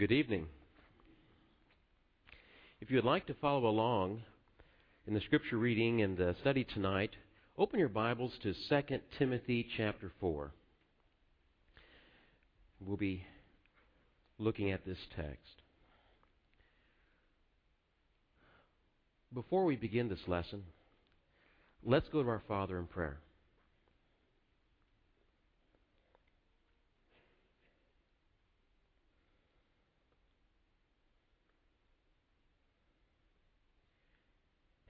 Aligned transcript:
Good 0.00 0.12
evening. 0.12 0.46
If 2.80 2.88
you 2.88 2.96
would 2.96 3.04
like 3.04 3.26
to 3.26 3.34
follow 3.34 3.66
along 3.66 4.22
in 5.06 5.12
the 5.12 5.20
scripture 5.20 5.58
reading 5.58 6.00
and 6.00 6.16
the 6.16 6.34
study 6.40 6.64
tonight, 6.64 7.10
open 7.58 7.78
your 7.78 7.90
Bibles 7.90 8.32
to 8.42 8.54
2 8.70 8.98
Timothy 9.18 9.68
chapter 9.76 10.10
4. 10.18 10.52
We'll 12.80 12.96
be 12.96 13.26
looking 14.38 14.70
at 14.70 14.86
this 14.86 14.96
text. 15.14 15.60
Before 19.34 19.66
we 19.66 19.76
begin 19.76 20.08
this 20.08 20.26
lesson, 20.26 20.62
let's 21.84 22.08
go 22.08 22.22
to 22.22 22.28
our 22.30 22.42
Father 22.48 22.78
in 22.78 22.86
prayer. 22.86 23.18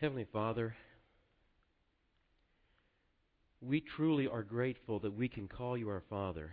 Heavenly 0.00 0.26
Father, 0.32 0.74
we 3.60 3.82
truly 3.82 4.26
are 4.26 4.42
grateful 4.42 4.98
that 5.00 5.14
we 5.14 5.28
can 5.28 5.46
call 5.46 5.76
you 5.76 5.90
our 5.90 6.02
Father. 6.08 6.52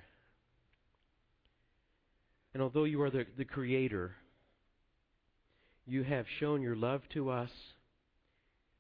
And 2.54 2.62
although 2.62 2.84
you 2.84 3.02
are 3.04 3.10
the, 3.10 3.26
the 3.38 3.46
Creator, 3.46 4.12
you 5.86 6.04
have 6.04 6.26
shown 6.42 6.62
your 6.62 6.76
love 6.76 7.04
to 7.14 7.30
us. 7.30 7.50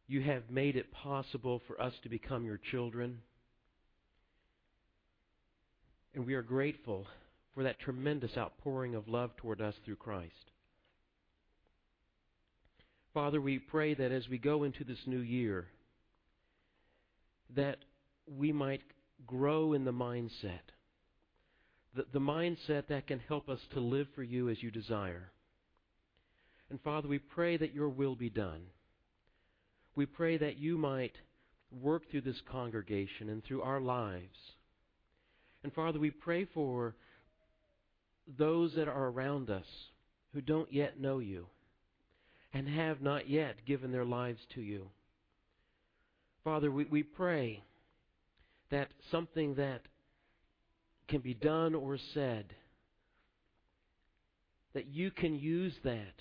You 0.05 0.21
have 0.23 0.51
made 0.51 0.75
it 0.75 0.91
possible 0.91 1.61
for 1.65 1.81
us 1.81 1.93
to 2.03 2.09
become 2.09 2.43
your 2.43 2.59
children. 2.71 3.19
And 6.13 6.25
we 6.25 6.33
are 6.33 6.41
grateful 6.41 7.07
for 7.53 7.63
that 7.63 7.79
tremendous 7.79 8.31
outpouring 8.37 8.95
of 8.95 9.07
love 9.07 9.31
toward 9.37 9.61
us 9.61 9.75
through 9.85 9.95
Christ. 9.95 10.51
Father, 13.17 13.41
we 13.41 13.57
pray 13.57 13.95
that 13.95 14.11
as 14.11 14.29
we 14.29 14.37
go 14.37 14.63
into 14.63 14.83
this 14.83 15.07
new 15.07 15.21
year, 15.21 15.65
that 17.55 17.77
we 18.27 18.51
might 18.51 18.83
grow 19.25 19.73
in 19.73 19.85
the 19.85 19.91
mindset, 19.91 20.69
the, 21.95 22.05
the 22.13 22.19
mindset 22.19 22.85
that 22.89 23.07
can 23.07 23.17
help 23.27 23.49
us 23.49 23.59
to 23.73 23.79
live 23.79 24.05
for 24.13 24.21
you 24.21 24.49
as 24.49 24.61
you 24.61 24.69
desire. 24.69 25.31
And 26.69 26.79
Father, 26.81 27.07
we 27.07 27.17
pray 27.17 27.57
that 27.57 27.73
your 27.73 27.89
will 27.89 28.15
be 28.15 28.29
done. 28.29 28.61
We 29.95 30.05
pray 30.05 30.37
that 30.37 30.59
you 30.59 30.77
might 30.77 31.15
work 31.71 32.11
through 32.11 32.21
this 32.21 32.43
congregation 32.51 33.29
and 33.29 33.43
through 33.43 33.63
our 33.63 33.81
lives. 33.81 34.37
And 35.63 35.73
Father, 35.73 35.97
we 35.97 36.11
pray 36.11 36.45
for 36.45 36.93
those 38.37 38.75
that 38.75 38.87
are 38.87 39.07
around 39.07 39.49
us 39.49 39.65
who 40.35 40.41
don't 40.41 40.71
yet 40.71 40.99
know 40.99 41.17
you 41.17 41.47
and 42.53 42.67
have 42.67 43.01
not 43.01 43.29
yet 43.29 43.65
given 43.65 43.91
their 43.91 44.05
lives 44.05 44.39
to 44.55 44.61
you. 44.61 44.89
Father, 46.43 46.71
we, 46.71 46.85
we 46.85 47.03
pray 47.03 47.63
that 48.71 48.89
something 49.11 49.55
that 49.55 49.81
can 51.07 51.21
be 51.21 51.33
done 51.33 51.75
or 51.75 51.97
said, 52.13 52.45
that 54.73 54.87
you 54.87 55.11
can 55.11 55.35
use 55.35 55.73
that 55.83 56.13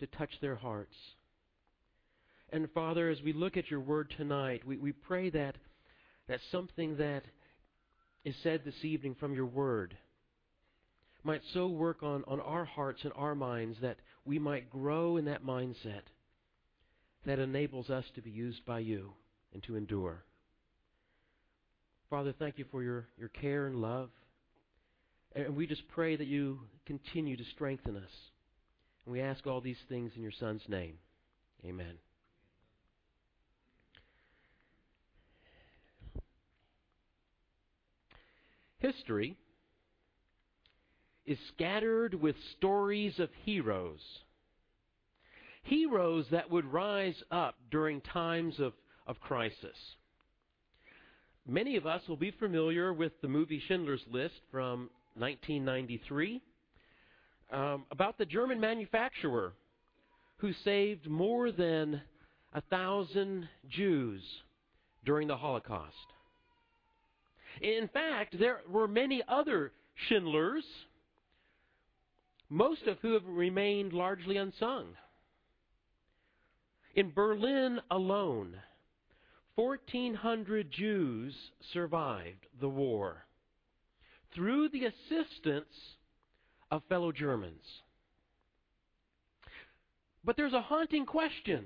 to 0.00 0.06
touch 0.06 0.30
their 0.40 0.56
hearts. 0.56 0.94
And 2.50 2.68
Father, 2.72 3.08
as 3.08 3.22
we 3.22 3.32
look 3.32 3.56
at 3.56 3.70
your 3.70 3.80
word 3.80 4.12
tonight, 4.16 4.62
we, 4.66 4.76
we 4.76 4.92
pray 4.92 5.30
that, 5.30 5.56
that 6.28 6.40
something 6.50 6.96
that 6.98 7.22
is 8.24 8.34
said 8.42 8.62
this 8.64 8.84
evening 8.84 9.16
from 9.18 9.34
your 9.34 9.46
word 9.46 9.96
might 11.24 11.42
so 11.54 11.68
work 11.68 12.02
on, 12.02 12.24
on 12.26 12.40
our 12.40 12.64
hearts 12.64 13.00
and 13.04 13.12
our 13.16 13.34
minds 13.34 13.78
that 13.80 13.96
we 14.24 14.38
might 14.38 14.70
grow 14.70 15.16
in 15.16 15.24
that 15.26 15.44
mindset 15.44 16.02
that 17.26 17.38
enables 17.38 17.90
us 17.90 18.04
to 18.14 18.22
be 18.22 18.30
used 18.30 18.64
by 18.64 18.78
you 18.78 19.12
and 19.52 19.62
to 19.64 19.76
endure. 19.76 20.24
Father, 22.10 22.34
thank 22.38 22.58
you 22.58 22.64
for 22.70 22.82
your, 22.82 23.06
your 23.18 23.28
care 23.28 23.66
and 23.66 23.76
love. 23.76 24.10
And 25.34 25.56
we 25.56 25.66
just 25.66 25.86
pray 25.88 26.14
that 26.16 26.26
you 26.26 26.60
continue 26.84 27.36
to 27.36 27.44
strengthen 27.54 27.96
us. 27.96 28.10
And 29.06 29.12
we 29.12 29.20
ask 29.20 29.46
all 29.46 29.60
these 29.60 29.78
things 29.88 30.12
in 30.14 30.22
your 30.22 30.32
Son's 30.38 30.62
name. 30.68 30.98
Amen. 31.64 31.94
History 38.78 39.36
is 41.32 41.38
scattered 41.54 42.14
with 42.14 42.36
stories 42.58 43.18
of 43.18 43.30
heroes. 43.44 44.00
Heroes 45.62 46.26
that 46.30 46.50
would 46.50 46.66
rise 46.66 47.14
up 47.30 47.54
during 47.70 48.02
times 48.02 48.60
of, 48.60 48.74
of 49.06 49.18
crisis. 49.20 49.76
Many 51.48 51.76
of 51.76 51.86
us 51.86 52.02
will 52.06 52.16
be 52.16 52.32
familiar 52.32 52.92
with 52.92 53.12
the 53.22 53.28
movie 53.28 53.62
Schindler's 53.66 54.04
List 54.10 54.34
from 54.50 54.90
1993 55.14 56.42
um, 57.50 57.86
about 57.90 58.18
the 58.18 58.26
German 58.26 58.60
manufacturer 58.60 59.54
who 60.36 60.52
saved 60.64 61.08
more 61.08 61.50
than 61.50 62.02
a 62.52 62.60
thousand 62.60 63.48
Jews 63.70 64.22
during 65.06 65.28
the 65.28 65.36
Holocaust. 65.36 65.96
In 67.62 67.88
fact, 67.88 68.38
there 68.38 68.60
were 68.70 68.86
many 68.86 69.22
other 69.26 69.72
Schindlers 70.08 70.64
most 72.52 72.82
of 72.86 72.98
who 73.00 73.14
have 73.14 73.26
remained 73.26 73.94
largely 73.94 74.36
unsung. 74.36 74.88
In 76.94 77.10
Berlin 77.10 77.80
alone, 77.90 78.56
1,400 79.54 80.70
Jews 80.70 81.34
survived 81.72 82.46
the 82.60 82.68
war 82.68 83.24
through 84.34 84.68
the 84.68 84.84
assistance 84.84 85.96
of 86.70 86.82
fellow 86.90 87.10
Germans. 87.10 87.64
But 90.22 90.36
there's 90.36 90.52
a 90.52 90.60
haunting 90.60 91.06
question. 91.06 91.64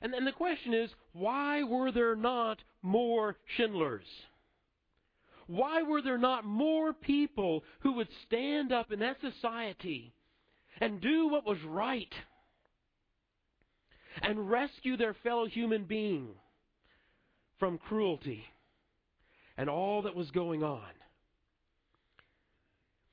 And 0.00 0.10
then 0.10 0.24
the 0.24 0.32
question 0.32 0.72
is 0.72 0.88
why 1.12 1.64
were 1.64 1.92
there 1.92 2.16
not 2.16 2.60
more 2.80 3.36
Schindlers? 3.58 4.06
Why 5.48 5.82
were 5.82 6.02
there 6.02 6.18
not 6.18 6.44
more 6.44 6.92
people 6.92 7.64
who 7.80 7.94
would 7.94 8.08
stand 8.26 8.70
up 8.70 8.92
in 8.92 9.00
that 9.00 9.16
society 9.20 10.12
and 10.78 11.00
do 11.00 11.28
what 11.28 11.46
was 11.46 11.58
right 11.66 12.12
and 14.22 14.50
rescue 14.50 14.96
their 14.96 15.14
fellow 15.22 15.46
human 15.46 15.84
being 15.84 16.28
from 17.58 17.78
cruelty 17.78 18.44
and 19.56 19.70
all 19.70 20.02
that 20.02 20.14
was 20.14 20.30
going 20.32 20.62
on? 20.62 20.90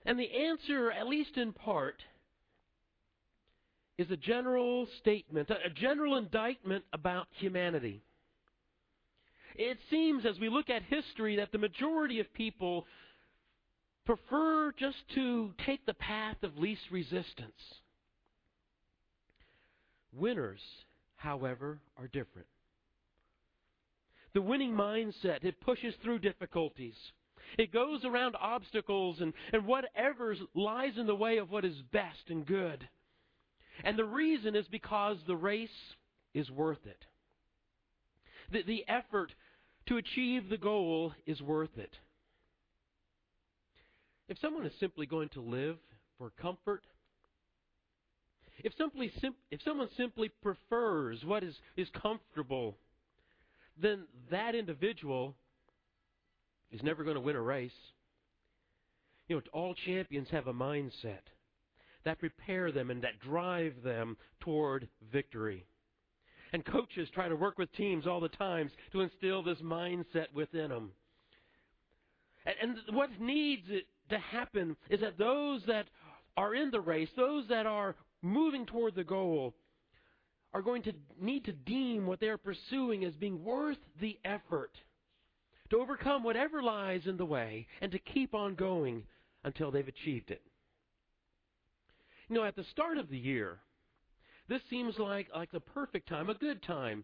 And 0.06 0.20
the 0.20 0.30
answer, 0.30 0.92
at 0.92 1.08
least 1.08 1.38
in 1.38 1.54
part, 1.54 1.96
is 3.98 4.12
a 4.12 4.18
general 4.18 4.88
statement, 5.00 5.50
a 5.50 5.70
general 5.70 6.18
indictment 6.18 6.84
about 6.92 7.28
humanity. 7.32 8.04
It 9.58 9.78
seems 9.90 10.26
as 10.26 10.40
we 10.40 10.50
look 10.50 10.70
at 10.70 10.84
history 10.84 11.38
that 11.38 11.52
the 11.52 11.58
majority 11.58 12.20
of 12.20 12.34
people 12.34 12.86
prefer 14.06 14.72
just 14.78 14.98
to 15.16 15.52
take 15.66 15.86
the 15.86 15.94
path 15.94 16.38
of 16.44 16.58
least 16.58 16.82
resistance. 16.92 17.82
Winners, 20.14 20.62
however, 21.16 21.80
are 21.98 22.08
different. 22.08 22.48
The 24.34 24.42
winning 24.42 24.74
mindset, 24.74 25.44
it 25.44 25.62
pushes 25.62 25.94
through 26.04 26.20
difficulties. 26.20 26.96
It 27.58 27.72
goes 27.72 28.04
around 28.04 28.36
obstacles 28.40 29.22
and, 29.22 29.34
and 29.54 29.66
whatever 29.66 30.36
lies 30.54 30.98
in 30.98 31.08
the 31.08 31.16
way 31.16 31.38
of 31.38 31.52
what 31.52 31.64
is 31.64 31.76
best 31.92 32.30
and 32.30 32.46
good. 32.46 32.88
And 33.84 33.98
the 33.98 34.06
reason 34.06 34.56
is 34.56 34.68
because 34.68 35.18
the 35.26 35.36
race 35.36 35.70
is 36.34 36.52
worth 36.52 36.86
it. 36.86 37.06
The, 38.52 38.64
the 38.64 38.86
effort 38.88 39.34
to 39.88 39.98
achieve 39.98 40.50
the 40.50 40.58
goal 40.58 41.14
is 41.26 41.42
worth 41.42 41.78
it. 41.78 41.92
If 44.28 44.40
someone 44.40 44.66
is 44.66 44.74
simply 44.80 45.06
going 45.06 45.30
to 45.30 45.42
live 45.42 45.78
for 46.18 46.32
comfort, 46.42 46.84
if, 48.64 48.74
simply, 48.78 49.12
if 49.52 49.62
someone 49.64 49.90
simply 49.96 50.30
prefers 50.42 51.24
what 51.24 51.44
is, 51.44 51.56
is 51.78 51.88
comfortable, 52.02 52.78
then 53.80 54.06
that 54.32 54.56
individual 54.56 55.36
is 56.72 56.82
never 56.82 57.04
going 57.04 57.16
to 57.16 57.22
win 57.22 57.36
a 57.36 57.42
race. 57.42 57.72
You 59.28 59.36
know, 59.36 59.42
all 59.54 59.76
champions 59.86 60.30
have 60.32 60.48
a 60.48 60.54
mindset 60.54 61.26
that 62.06 62.20
prepare 62.20 62.72
them 62.72 62.90
and 62.90 63.02
that 63.04 63.20
drive 63.20 63.74
them 63.84 64.18
toward 64.40 64.88
victory. 65.12 65.66
And 66.56 66.64
coaches 66.64 67.10
try 67.14 67.28
to 67.28 67.36
work 67.36 67.58
with 67.58 67.70
teams 67.74 68.08
all 68.08 68.22
the 68.22 68.30
times 68.30 68.72
to 68.94 69.02
instill 69.02 69.44
this 69.44 69.58
mindset 69.58 70.28
within 70.34 70.70
them. 70.70 70.92
And, 72.46 72.78
and 72.88 72.96
what 72.96 73.10
needs 73.20 73.68
to 74.10 74.18
happen 74.18 74.78
is 74.90 75.02
that 75.02 75.18
those 75.18 75.64
that 75.68 75.88
are 76.38 76.56
in 76.56 76.72
the 76.72 76.80
race, 76.80 77.10
those 77.18 77.46
that 77.50 77.66
are 77.66 77.98
moving 78.22 78.66
toward 78.66 78.96
the 78.96 79.04
goal, 79.04 79.54
are 80.54 80.62
going 80.62 80.82
to 80.84 80.94
need 81.20 81.44
to 81.44 81.52
deem 81.52 82.08
what 82.08 82.22
they're 82.22 82.38
pursuing 82.38 83.04
as 83.04 83.14
being 83.16 83.44
worth 83.44 83.80
the 84.00 84.18
effort 84.24 84.72
to 85.72 85.82
overcome 85.82 86.24
whatever 86.24 86.64
lies 86.64 87.02
in 87.06 87.18
the 87.18 87.26
way 87.26 87.68
and 87.82 87.92
to 87.92 88.00
keep 88.00 88.34
on 88.34 88.56
going 88.56 89.04
until 89.44 89.72
they've 89.72 89.90
achieved 89.90 90.32
it. 90.32 90.42
You 92.30 92.38
know, 92.38 92.46
at 92.46 92.56
the 92.56 92.64
start 92.72 92.98
of 92.98 93.10
the 93.10 93.18
year, 93.18 93.60
this 94.48 94.62
seems 94.70 94.98
like, 95.00 95.28
like 95.34 95.52
the 95.52 95.60
perfect 95.60 96.08
time, 96.08 96.30
a 96.30 96.36
good 96.36 96.62
time, 96.64 97.04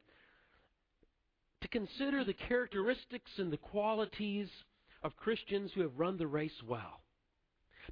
to 1.62 1.68
consider 1.68 2.24
the 2.24 2.34
characteristics 2.34 3.32
and 3.38 3.52
the 3.52 3.58
qualities 3.58 4.48
of 5.04 5.16
Christians 5.18 5.72
who 5.74 5.82
have 5.82 5.98
run 5.98 6.18
the 6.18 6.28
race 6.28 6.52
well. 6.68 7.02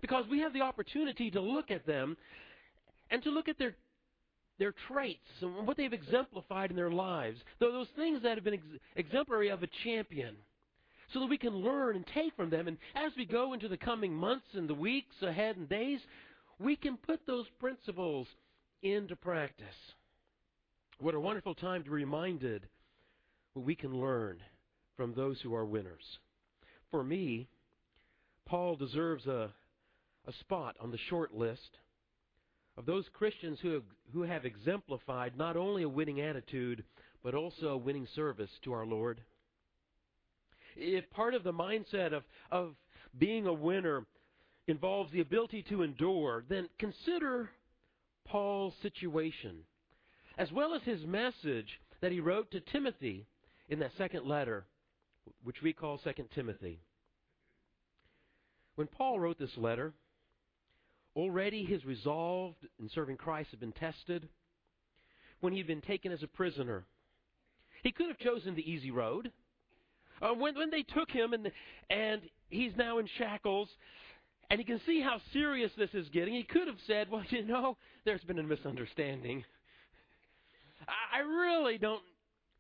Because 0.02 0.26
we 0.30 0.40
have 0.40 0.54
the 0.54 0.62
opportunity 0.62 1.32
to 1.32 1.42
look 1.42 1.72
at 1.72 1.86
them 1.86 2.16
and 3.10 3.24
to 3.24 3.32
look 3.32 3.48
at 3.48 3.58
their 3.58 3.76
their 4.60 4.74
traits 4.90 5.24
and 5.42 5.66
what 5.66 5.78
they've 5.78 5.94
exemplified 5.94 6.70
in 6.70 6.76
their 6.76 6.92
lives, 6.92 7.40
those 7.60 7.88
things 7.96 8.22
that 8.24 8.36
have 8.36 8.44
been 8.44 8.56
ex- 8.56 8.64
exemplary 8.98 9.48
of 9.48 9.64
a 9.64 9.70
champion, 9.86 10.36
so 11.14 11.22
that 11.22 11.30
we 11.30 11.38
can 11.38 11.56
learn 11.56 11.96
and 11.96 12.06
take 12.14 12.36
from 12.36 12.50
them. 12.50 12.68
And 12.68 12.78
as 12.94 13.14
we 13.18 13.26
go 13.26 13.54
into 13.54 13.70
the 13.70 13.78
coming 13.78 14.14
months 14.14 14.48
and 14.54 14.70
the 14.70 14.74
weeks 14.74 15.16
ahead 15.22 15.56
and 15.56 15.68
days, 15.70 16.02
we 16.60 16.76
can 16.76 16.98
put 16.98 17.26
those 17.26 17.46
principles 17.58 18.28
into 18.82 19.16
practice. 19.16 19.66
What 21.00 21.16
a 21.16 21.20
wonderful 21.20 21.56
time 21.56 21.84
to 21.84 21.90
be 21.90 21.96
reminded 21.96 22.68
what 23.54 23.66
we 23.66 23.76
can 23.76 23.94
learn 23.94 24.40
from 24.98 25.14
those 25.14 25.40
who 25.42 25.56
are 25.56 25.66
winners. 25.66 26.04
For 26.92 27.04
me, 27.04 27.48
Paul 28.46 28.76
deserves 28.76 29.26
a, 29.28 29.54
a 30.28 30.34
spot 30.42 30.76
on 30.80 30.92
the 30.92 30.98
short 31.10 31.34
list 31.34 31.78
of 32.78 32.86
those 32.86 33.06
Christians 33.14 33.60
who 33.62 33.74
have, 33.74 33.84
who 34.14 34.24
have 34.24 34.46
exemplified 34.46 35.38
not 35.38 35.58
only 35.58 35.84
a 35.84 35.90
winning 35.90 36.22
attitude, 36.22 36.84
but 37.24 37.36
also 37.36 37.68
a 37.68 37.78
winning 37.78 38.08
service 38.16 38.50
to 38.64 38.74
our 38.74 38.86
Lord. 38.86 39.22
If 40.76 41.10
part 41.12 41.34
of 41.34 41.44
the 41.44 41.54
mindset 41.54 42.14
of, 42.14 42.24
of 42.52 42.76
being 43.18 43.48
a 43.48 43.54
winner 43.54 44.06
involves 44.68 45.12
the 45.12 45.20
ability 45.22 45.64
to 45.70 45.84
endure, 45.84 46.44
then 46.48 46.70
consider 46.78 47.50
Paul's 48.30 48.74
situation, 48.82 49.58
as 50.38 50.52
well 50.52 50.74
as 50.74 50.84
his 50.84 51.04
message 51.06 51.80
that 52.02 52.12
he 52.12 52.20
wrote 52.20 52.52
to 52.52 52.60
Timothy 52.60 53.28
in 53.68 53.80
that 53.80 53.92
second 53.98 54.26
letter, 54.26 54.66
which 55.44 55.62
we 55.62 55.74
call 55.74 56.00
Second 56.04 56.30
Timothy. 56.34 56.80
When 58.76 58.88
Paul 58.88 59.20
wrote 59.20 59.40
this 59.40 59.58
letter, 59.58 59.94
already 61.16 61.64
his 61.64 61.84
resolve 61.86 62.54
in 62.80 62.90
serving 62.90 63.18
Christ 63.18 63.50
had 63.52 63.60
been 63.60 63.74
tested. 63.74 64.30
When 65.42 65.54
he'd 65.54 65.68
been 65.68 65.82
taken 65.82 66.12
as 66.12 66.24
a 66.24 66.28
prisoner, 66.28 66.86
he 67.84 67.92
could 67.92 68.08
have 68.08 68.20
chosen 68.20 68.56
the 68.56 68.70
easy 68.70 68.92
road. 68.92 69.32
Uh, 70.22 70.34
when, 70.34 70.56
when 70.56 70.70
they 70.70 70.84
took 70.84 71.10
him 71.10 71.34
and, 71.34 71.52
and 71.90 72.22
he's 72.50 72.76
now 72.78 73.00
in 73.00 73.08
shackles, 73.18 73.70
and 74.50 74.60
he 74.60 74.66
can 74.66 74.82
see 74.86 75.02
how 75.02 75.22
serious 75.32 75.72
this 75.78 75.92
is 75.94 76.08
getting, 76.10 76.34
he 76.34 76.44
could 76.44 76.68
have 76.68 76.78
said, 76.88 77.10
Well, 77.10 77.24
you 77.30 77.46
know, 77.46 77.78
there's 78.06 78.24
been 78.24 78.40
a 78.40 78.44
misunderstanding. 78.44 79.44
I 80.88 81.20
really 81.20 81.78
don't 81.78 82.02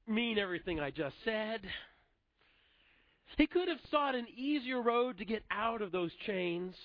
mean 0.07 0.37
everything 0.37 0.79
I 0.79 0.91
just 0.91 1.15
said. 1.23 1.61
He 3.37 3.47
could 3.47 3.67
have 3.67 3.77
sought 3.89 4.15
an 4.15 4.27
easier 4.35 4.81
road 4.81 5.17
to 5.19 5.25
get 5.25 5.43
out 5.49 5.81
of 5.81 5.91
those 5.91 6.11
chains 6.25 6.75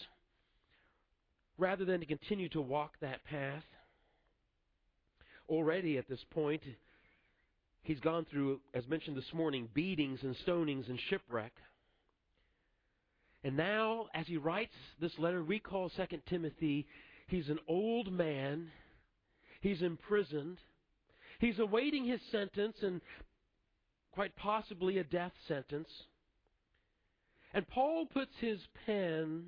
rather 1.58 1.84
than 1.84 2.00
to 2.00 2.06
continue 2.06 2.48
to 2.50 2.60
walk 2.60 2.94
that 3.00 3.24
path. 3.24 3.64
Already 5.48 5.98
at 5.98 6.08
this 6.08 6.24
point, 6.30 6.62
he's 7.82 8.00
gone 8.00 8.26
through, 8.30 8.60
as 8.72 8.86
mentioned 8.88 9.16
this 9.16 9.32
morning, 9.34 9.68
beatings 9.74 10.20
and 10.22 10.36
stonings 10.46 10.88
and 10.88 10.98
shipwreck. 11.10 11.52
And 13.44 13.58
now, 13.58 14.06
as 14.14 14.26
he 14.26 14.38
writes 14.38 14.72
this 14.98 15.12
letter 15.18 15.44
we 15.44 15.58
call 15.58 15.90
2 15.90 16.02
Timothy, 16.30 16.86
he's 17.28 17.50
an 17.50 17.58
old 17.68 18.10
man. 18.10 18.70
He's 19.60 19.82
imprisoned. 19.82 20.58
He's 21.40 21.58
awaiting 21.58 22.06
his 22.06 22.20
sentence 22.32 22.78
and 22.82 23.02
quite 24.12 24.34
possibly 24.36 24.96
a 24.96 25.04
death 25.04 25.32
sentence. 25.46 25.88
And 27.52 27.68
Paul 27.68 28.06
puts 28.06 28.32
his 28.40 28.60
pen, 28.86 29.44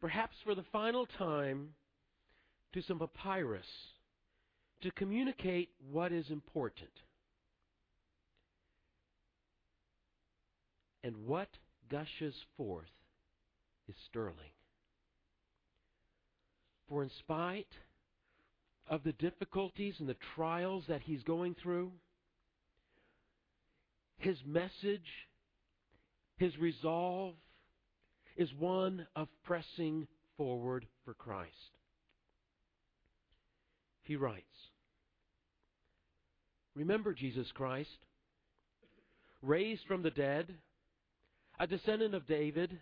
perhaps 0.00 0.36
for 0.42 0.54
the 0.54 0.64
final 0.72 1.06
time, 1.06 1.74
to 2.72 2.80
some 2.80 2.98
papyrus 2.98 3.66
to 4.80 4.90
communicate 4.92 5.68
what 5.90 6.12
is 6.12 6.30
important. 6.30 6.90
And 11.04 11.26
what 11.26 11.48
gushes 11.90 12.34
forth 12.56 12.86
is 13.92 14.04
sterling. 14.08 14.34
For 16.88 17.02
in 17.02 17.10
spite 17.20 17.68
of 18.88 19.02
the 19.04 19.12
difficulties 19.12 19.94
and 19.98 20.08
the 20.08 20.16
trials 20.34 20.84
that 20.88 21.02
he's 21.02 21.22
going 21.22 21.54
through, 21.62 21.92
his 24.18 24.36
message, 24.46 25.28
his 26.36 26.56
resolve 26.58 27.34
is 28.36 28.48
one 28.58 29.06
of 29.14 29.28
pressing 29.44 30.06
forward 30.36 30.86
for 31.04 31.14
Christ. 31.14 31.50
He 34.02 34.16
writes, 34.16 34.44
Remember 36.74 37.12
Jesus 37.12 37.46
Christ, 37.52 37.88
raised 39.42 39.82
from 39.86 40.02
the 40.02 40.10
dead, 40.10 40.54
a 41.58 41.66
descendant 41.66 42.14
of 42.14 42.26
David. 42.26 42.78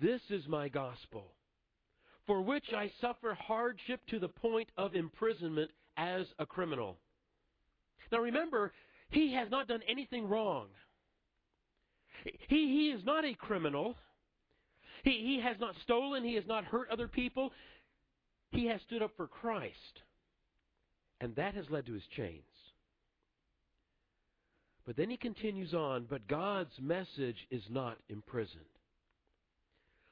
This 0.00 0.20
is 0.30 0.46
my 0.48 0.68
gospel 0.68 1.34
for 2.26 2.42
which 2.42 2.72
I 2.74 2.90
suffer 3.00 3.34
hardship 3.34 4.00
to 4.08 4.18
the 4.18 4.28
point 4.28 4.68
of 4.76 4.94
imprisonment 4.94 5.70
as 5.96 6.26
a 6.38 6.46
criminal. 6.46 6.98
Now 8.10 8.18
remember, 8.18 8.72
he 9.10 9.32
has 9.34 9.50
not 9.50 9.68
done 9.68 9.82
anything 9.88 10.28
wrong. 10.28 10.68
He, 12.24 12.32
he 12.48 12.90
is 12.96 13.04
not 13.04 13.24
a 13.24 13.34
criminal. 13.34 13.96
He, 15.02 15.10
he 15.10 15.40
has 15.42 15.56
not 15.60 15.74
stolen. 15.82 16.24
He 16.24 16.34
has 16.34 16.46
not 16.46 16.64
hurt 16.64 16.88
other 16.90 17.08
people. 17.08 17.52
He 18.50 18.66
has 18.66 18.80
stood 18.86 19.02
up 19.02 19.10
for 19.16 19.26
Christ. 19.26 19.74
And 21.20 21.34
that 21.36 21.54
has 21.54 21.66
led 21.70 21.86
to 21.86 21.92
his 21.92 22.06
chains. 22.16 22.42
But 24.86 24.96
then 24.96 25.10
he 25.10 25.16
continues 25.16 25.72
on, 25.74 26.06
but 26.08 26.28
God's 26.28 26.78
message 26.80 27.46
is 27.50 27.62
not 27.70 27.96
imprisoned. 28.08 28.64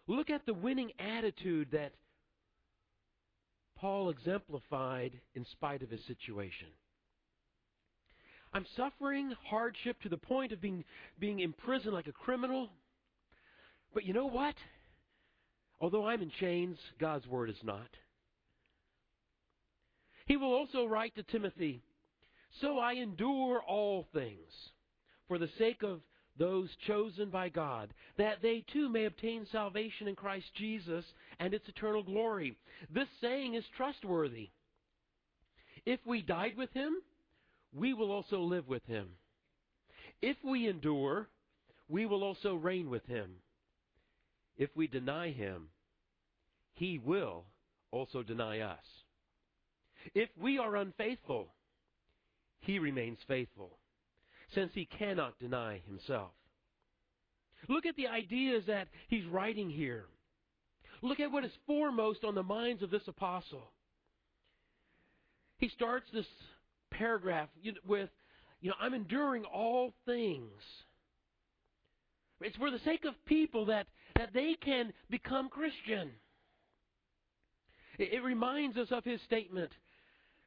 Look 0.06 0.30
at 0.30 0.46
the 0.46 0.54
winning 0.54 0.92
attitude 0.98 1.68
that 1.72 1.92
Paul 3.76 4.10
exemplified 4.10 5.20
in 5.34 5.44
spite 5.52 5.82
of 5.82 5.90
his 5.90 6.04
situation. 6.06 6.68
I'm 8.52 8.66
suffering 8.76 9.32
hardship 9.48 10.00
to 10.02 10.08
the 10.08 10.18
point 10.18 10.52
of 10.52 10.60
being, 10.60 10.84
being 11.18 11.40
imprisoned 11.40 11.94
like 11.94 12.06
a 12.06 12.12
criminal. 12.12 12.68
But 13.94 14.04
you 14.04 14.12
know 14.12 14.26
what? 14.26 14.54
Although 15.80 16.06
I'm 16.06 16.22
in 16.22 16.30
chains, 16.38 16.78
God's 17.00 17.26
word 17.26 17.50
is 17.50 17.56
not. 17.64 17.88
He 20.26 20.36
will 20.36 20.52
also 20.52 20.84
write 20.84 21.14
to 21.16 21.22
Timothy, 21.22 21.82
So 22.60 22.78
I 22.78 22.92
endure 22.94 23.62
all 23.66 24.06
things 24.12 24.52
for 25.26 25.38
the 25.38 25.48
sake 25.58 25.82
of 25.82 26.00
those 26.38 26.68
chosen 26.86 27.30
by 27.30 27.48
God, 27.48 27.92
that 28.16 28.38
they 28.42 28.64
too 28.72 28.88
may 28.88 29.04
obtain 29.04 29.46
salvation 29.52 30.08
in 30.08 30.16
Christ 30.16 30.46
Jesus 30.54 31.04
and 31.38 31.52
its 31.52 31.68
eternal 31.68 32.02
glory. 32.02 32.56
This 32.92 33.08
saying 33.20 33.54
is 33.54 33.64
trustworthy. 33.76 34.50
If 35.84 36.00
we 36.06 36.22
died 36.22 36.56
with 36.56 36.72
him, 36.72 36.94
we 37.74 37.92
will 37.92 38.10
also 38.10 38.40
live 38.40 38.68
with 38.68 38.84
him. 38.86 39.08
If 40.20 40.36
we 40.44 40.68
endure, 40.68 41.28
we 41.88 42.06
will 42.06 42.22
also 42.22 42.54
reign 42.54 42.88
with 42.88 43.04
him. 43.06 43.30
If 44.56 44.70
we 44.76 44.86
deny 44.86 45.32
him, 45.32 45.68
he 46.74 46.98
will 46.98 47.44
also 47.90 48.22
deny 48.22 48.60
us. 48.60 48.84
If 50.14 50.28
we 50.40 50.58
are 50.58 50.76
unfaithful, 50.76 51.48
he 52.60 52.78
remains 52.78 53.18
faithful 53.26 53.78
since 54.54 54.72
he 54.74 54.84
cannot 54.84 55.38
deny 55.38 55.80
himself. 55.86 56.30
Look 57.68 57.86
at 57.86 57.96
the 57.96 58.08
ideas 58.08 58.64
that 58.66 58.88
he's 59.08 59.24
writing 59.26 59.70
here. 59.70 60.06
Look 61.00 61.20
at 61.20 61.32
what 61.32 61.44
is 61.44 61.52
foremost 61.66 62.24
on 62.24 62.34
the 62.34 62.42
minds 62.42 62.82
of 62.82 62.90
this 62.90 63.06
apostle. 63.06 63.70
He 65.58 65.68
starts 65.68 66.06
this 66.12 66.26
paragraph 66.90 67.48
with, 67.86 68.10
you 68.60 68.70
know, 68.70 68.76
I'm 68.80 68.94
enduring 68.94 69.44
all 69.44 69.92
things. 70.06 70.60
It's 72.40 72.56
for 72.56 72.70
the 72.70 72.80
sake 72.84 73.04
of 73.04 73.14
people 73.26 73.66
that, 73.66 73.86
that 74.16 74.30
they 74.34 74.54
can 74.54 74.92
become 75.10 75.48
Christian. 75.48 76.10
It, 77.98 78.14
it 78.14 78.22
reminds 78.22 78.76
us 78.76 78.88
of 78.90 79.04
his 79.04 79.20
statement 79.22 79.70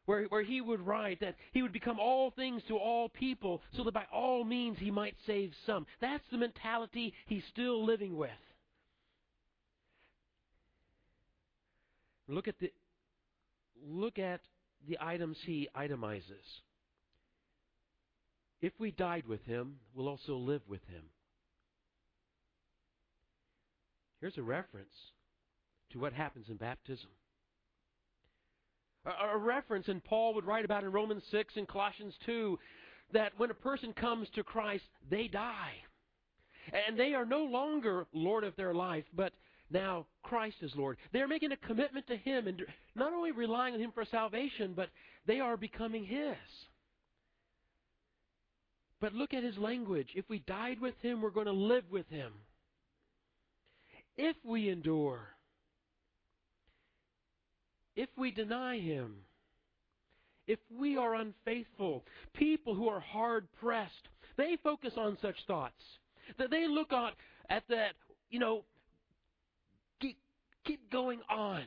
where, 0.06 0.24
where 0.26 0.44
he 0.44 0.62
would 0.62 0.86
write 0.86 1.20
that 1.22 1.36
he 1.52 1.62
would 1.62 1.74
become 1.74 2.00
all 2.00 2.32
things 2.32 2.62
to 2.68 2.78
all 2.78 3.10
people 3.10 3.62
so 3.76 3.84
that 3.84 3.94
by 3.94 4.06
all 4.14 4.44
means 4.44 4.78
he 4.80 4.92
might 4.92 5.16
save 5.26 5.52
some. 5.66 5.86
That's 6.02 6.24
the 6.32 6.38
mentality 6.38 7.14
he's 7.26 7.44
still 7.52 7.84
living 7.86 8.16
with. 8.18 8.30
Look 12.28 12.48
at 12.48 12.60
the 12.60 12.72
look 13.88 14.18
at 14.18 14.42
the 14.88 14.98
items 15.00 15.38
he 15.46 15.68
itemizes. 15.76 16.62
If 18.62 18.74
we 18.80 18.92
died 18.92 19.28
with 19.28 19.44
him, 19.46 19.76
we'll 19.94 20.08
also 20.08 20.36
live 20.36 20.62
with 20.68 20.84
him. 20.88 21.04
Here's 24.22 24.38
a 24.38 24.44
reference 24.44 24.94
to 25.92 26.00
what 26.00 26.14
happens 26.14 26.48
in 26.50 26.56
baptism. 26.56 27.10
A, 29.06 29.36
a 29.36 29.38
reference, 29.38 29.88
and 29.88 30.04
Paul 30.04 30.34
would 30.34 30.46
write 30.46 30.66
about 30.66 30.84
in 30.84 30.92
Romans 30.92 31.24
6 31.32 31.54
and 31.58 31.68
Colossians 31.68 32.14
2, 32.26 32.58
that 33.14 33.34
when 33.38 33.52
a 33.52 33.56
person 33.56 33.94
comes 33.94 34.28
to 34.36 34.44
Christ, 34.44 34.84
they 35.10 35.28
die. 35.28 35.74
And 36.88 36.98
they 36.98 37.14
are 37.14 37.26
no 37.26 37.44
longer 37.44 38.08
Lord 38.14 38.44
of 38.44 38.56
their 38.56 38.74
life, 38.74 39.06
but 39.16 39.34
now 39.70 40.06
Christ 40.24 40.58
is 40.62 40.72
Lord. 40.76 40.98
They 41.12 41.22
are 41.22 41.28
making 41.28 41.52
a 41.52 41.58
commitment 41.58 42.08
to 42.08 42.18
Him 42.18 42.48
and 42.48 42.64
not 42.96 43.14
only 43.14 43.32
relying 43.32 43.76
on 43.76 43.80
Him 43.80 43.92
for 43.94 44.06
salvation, 44.06 44.74
but 44.76 44.90
they 45.26 45.40
are 45.40 45.58
becoming 45.58 46.06
His. 46.06 46.36
But 49.00 49.14
look 49.14 49.34
at 49.34 49.44
His 49.44 49.58
language. 49.58 50.10
If 50.16 50.26
we 50.30 50.40
died 50.40 50.80
with 50.80 50.96
Him, 51.02 51.22
we're 51.22 51.30
going 51.30 51.46
to 51.46 51.52
live 51.52 51.84
with 51.92 52.08
Him. 52.10 52.32
If 54.18 54.36
we 54.44 54.70
endure, 54.70 55.35
if 57.96 58.10
we 58.18 58.32
deny 58.32 58.80
Him, 58.80 59.16
if 60.48 60.60
we 60.70 60.98
are 60.98 61.16
unfaithful, 61.16 62.04
people 62.34 62.76
who 62.76 62.88
are 62.88 63.00
hard 63.00 63.48
pressed, 63.60 64.10
they 64.38 64.58
focus 64.64 64.94
on 64.98 65.18
such 65.22 65.36
thoughts. 65.48 65.82
That 66.38 66.52
they 66.52 66.68
look 66.68 66.92
at, 66.92 67.14
at 67.50 67.64
that, 67.70 67.94
you 68.30 68.40
know, 68.40 68.64
keep, 70.02 70.18
keep 70.66 70.92
going 70.92 71.20
on. 71.30 71.64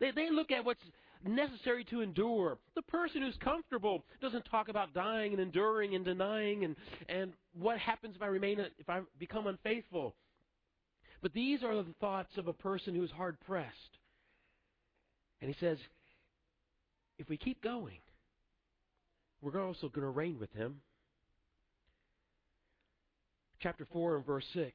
They, 0.00 0.10
they 0.10 0.30
look 0.30 0.50
at 0.50 0.64
what's 0.64 0.82
necessary 1.26 1.84
to 1.84 2.00
endure. 2.00 2.58
The 2.74 2.82
person 2.82 3.22
who's 3.22 3.36
comfortable 3.42 4.04
doesn't 4.20 4.44
talk 4.44 4.68
about 4.68 4.94
dying 4.94 5.32
and 5.32 5.40
enduring 5.40 5.94
and 5.94 6.04
denying 6.04 6.64
and, 6.64 6.76
and 7.08 7.32
what 7.58 7.78
happens 7.78 8.16
if 8.16 8.22
I 8.22 8.26
remain 8.26 8.60
if 8.78 8.88
I 8.88 9.00
become 9.18 9.46
unfaithful. 9.46 10.14
But 11.20 11.32
these 11.32 11.62
are 11.64 11.74
the 11.74 11.86
thoughts 12.00 12.36
of 12.36 12.46
a 12.46 12.52
person 12.52 12.94
who 12.94 13.02
is 13.02 13.10
hard 13.10 13.38
pressed. 13.40 13.97
And 15.40 15.52
he 15.52 15.56
says, 15.60 15.78
if 17.18 17.28
we 17.28 17.36
keep 17.36 17.62
going, 17.62 17.98
we're 19.40 19.60
also 19.64 19.88
going 19.88 20.04
to 20.04 20.10
reign 20.10 20.38
with 20.38 20.52
him. 20.52 20.80
Chapter 23.60 23.86
4 23.92 24.16
and 24.16 24.26
verse 24.26 24.44
6. 24.54 24.72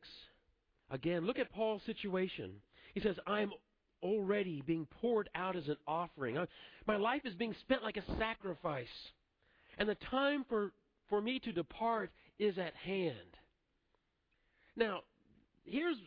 Again, 0.91 1.25
look 1.25 1.39
at 1.39 1.51
Paul's 1.51 1.81
situation. 1.85 2.51
He 2.93 3.01
says, 3.01 3.15
I'm 3.25 3.51
already 4.01 4.61
being 4.65 4.87
poured 5.01 5.29
out 5.33 5.55
as 5.55 5.67
an 5.67 5.77
offering. 5.87 6.37
My 6.85 6.97
life 6.97 7.21
is 7.25 7.33
being 7.33 7.55
spent 7.61 7.83
like 7.83 7.97
a 7.97 8.17
sacrifice. 8.19 8.87
And 9.77 9.87
the 9.87 9.97
time 10.11 10.45
for, 10.49 10.71
for 11.09 11.21
me 11.21 11.39
to 11.39 11.51
depart 11.51 12.11
is 12.37 12.57
at 12.57 12.75
hand. 12.75 13.15
Now, 14.75 15.01
here's 15.63 15.97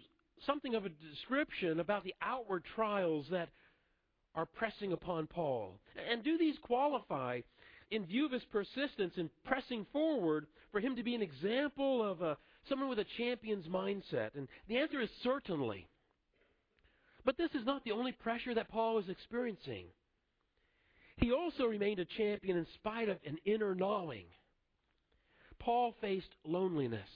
something 0.44 0.75
of 0.75 0.84
a 0.84 0.90
description 0.90 1.80
about 1.80 2.04
the 2.04 2.14
outward 2.20 2.64
trials 2.75 3.26
that 3.30 3.48
are 4.37 4.47
pressing 4.47 4.93
upon 4.93 5.26
Paul. 5.26 5.81
And 6.11 6.23
do 6.23 6.38
these 6.38 6.57
qualify, 6.62 7.40
in 7.90 8.07
view 8.07 8.26
of 8.26 8.33
his 8.33 8.45
persistence 8.52 9.14
in 9.16 9.31
pressing 9.45 9.87
forward, 9.93 10.47
for 10.71 10.81
him 10.81 10.95
to 10.97 11.02
be 11.02 11.14
an 11.14 11.23
example 11.23 12.09
of 12.09 12.21
a, 12.21 12.37
someone 12.69 12.90
with 12.90 12.99
a 12.99 13.07
champion's 13.16 13.66
mindset? 13.66 14.31
And 14.37 14.47
the 14.69 14.76
answer 14.76 15.00
is 15.00 15.09
certainly. 15.23 15.88
But 17.25 17.38
this 17.38 17.50
is 17.55 17.64
not 17.64 17.83
the 17.85 17.93
only 17.93 18.12
pressure 18.12 18.55
that 18.55 18.69
Paul 18.69 18.97
was 18.97 19.09
experiencing. 19.09 19.87
He 21.16 21.33
also 21.33 21.64
remained 21.64 21.99
a 21.99 22.05
champion 22.05 22.59
in 22.59 22.66
spite 22.75 23.09
of 23.09 23.16
an 23.26 23.38
inner 23.47 23.75
gnawing. 23.75 24.26
Paul 25.59 25.95
faced 26.00 26.28
loneliness 26.45 27.09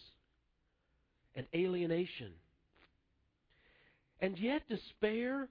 and 1.36 1.46
alienation. 1.54 2.32
And 4.20 4.38
yet 4.38 4.62
despair 4.68 5.48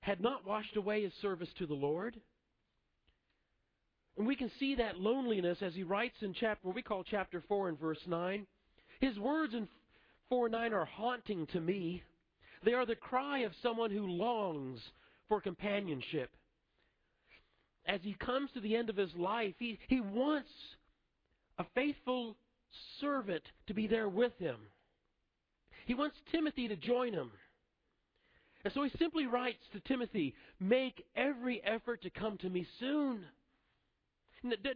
had 0.00 0.20
not 0.20 0.46
washed 0.46 0.76
away 0.76 1.02
his 1.02 1.12
service 1.20 1.48
to 1.58 1.66
the 1.66 1.74
Lord. 1.74 2.16
And 4.16 4.26
we 4.26 4.36
can 4.36 4.50
see 4.58 4.74
that 4.76 4.98
loneliness 4.98 5.58
as 5.62 5.74
he 5.74 5.82
writes 5.82 6.16
in 6.22 6.34
chapter 6.34 6.66
what 6.66 6.76
we 6.76 6.82
call 6.82 7.04
chapter 7.04 7.42
4 7.48 7.68
and 7.68 7.80
verse 7.80 8.00
9. 8.06 8.46
His 9.00 9.18
words 9.18 9.54
in 9.54 9.68
4 10.28 10.48
9 10.48 10.72
are 10.72 10.84
haunting 10.84 11.46
to 11.48 11.60
me. 11.60 12.02
They 12.64 12.74
are 12.74 12.86
the 12.86 12.96
cry 12.96 13.40
of 13.40 13.52
someone 13.62 13.90
who 13.90 14.06
longs 14.06 14.80
for 15.28 15.40
companionship. 15.40 16.30
As 17.86 18.00
he 18.02 18.14
comes 18.14 18.50
to 18.52 18.60
the 18.60 18.76
end 18.76 18.90
of 18.90 18.96
his 18.96 19.14
life, 19.14 19.54
he, 19.58 19.78
he 19.88 20.00
wants 20.00 20.50
a 21.58 21.64
faithful 21.74 22.36
servant 23.00 23.42
to 23.66 23.74
be 23.74 23.86
there 23.86 24.08
with 24.08 24.36
him. 24.38 24.56
He 25.86 25.94
wants 25.94 26.16
Timothy 26.30 26.68
to 26.68 26.76
join 26.76 27.12
him. 27.12 27.30
And 28.64 28.72
so 28.74 28.82
he 28.82 28.90
simply 28.98 29.26
writes 29.26 29.62
to 29.72 29.80
Timothy, 29.80 30.34
Make 30.58 31.04
every 31.16 31.62
effort 31.64 32.02
to 32.02 32.10
come 32.10 32.36
to 32.38 32.50
me 32.50 32.66
soon. 32.78 33.24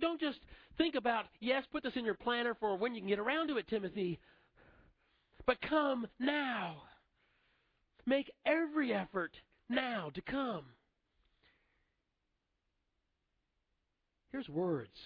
Don't 0.00 0.20
just 0.20 0.38
think 0.78 0.94
about, 0.94 1.26
yes, 1.40 1.64
put 1.72 1.82
this 1.82 1.92
in 1.96 2.04
your 2.04 2.14
planner 2.14 2.54
for 2.58 2.76
when 2.76 2.94
you 2.94 3.00
can 3.00 3.08
get 3.08 3.18
around 3.18 3.48
to 3.48 3.56
it, 3.56 3.68
Timothy. 3.68 4.18
But 5.46 5.60
come 5.62 6.06
now. 6.18 6.82
Make 8.06 8.30
every 8.46 8.92
effort 8.92 9.32
now 9.68 10.10
to 10.14 10.20
come. 10.20 10.64
Here's 14.32 14.48
words 14.48 14.98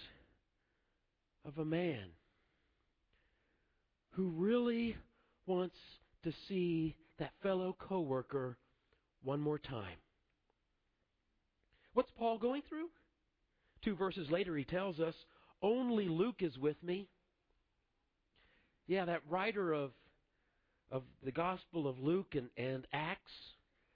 of 1.45 1.57
a 1.57 1.65
man 1.65 2.07
who 4.11 4.29
really 4.29 4.97
wants 5.45 5.75
to 6.23 6.33
see 6.47 6.95
that 7.19 7.31
fellow 7.41 7.75
coworker 7.79 8.57
one 9.23 9.39
more 9.39 9.59
time. 9.59 9.97
What's 11.93 12.11
Paul 12.17 12.37
going 12.37 12.61
through? 12.67 12.89
Two 13.83 13.95
verses 13.95 14.29
later, 14.29 14.55
he 14.55 14.63
tells 14.63 14.99
us, 14.99 15.15
Only 15.61 16.07
Luke 16.07 16.41
is 16.41 16.57
with 16.57 16.81
me. 16.83 17.07
Yeah, 18.87 19.05
that 19.05 19.21
writer 19.29 19.73
of, 19.73 19.91
of 20.91 21.03
the 21.23 21.31
Gospel 21.31 21.87
of 21.87 21.99
Luke 21.99 22.35
and, 22.35 22.49
and 22.57 22.87
Acts, 22.93 23.31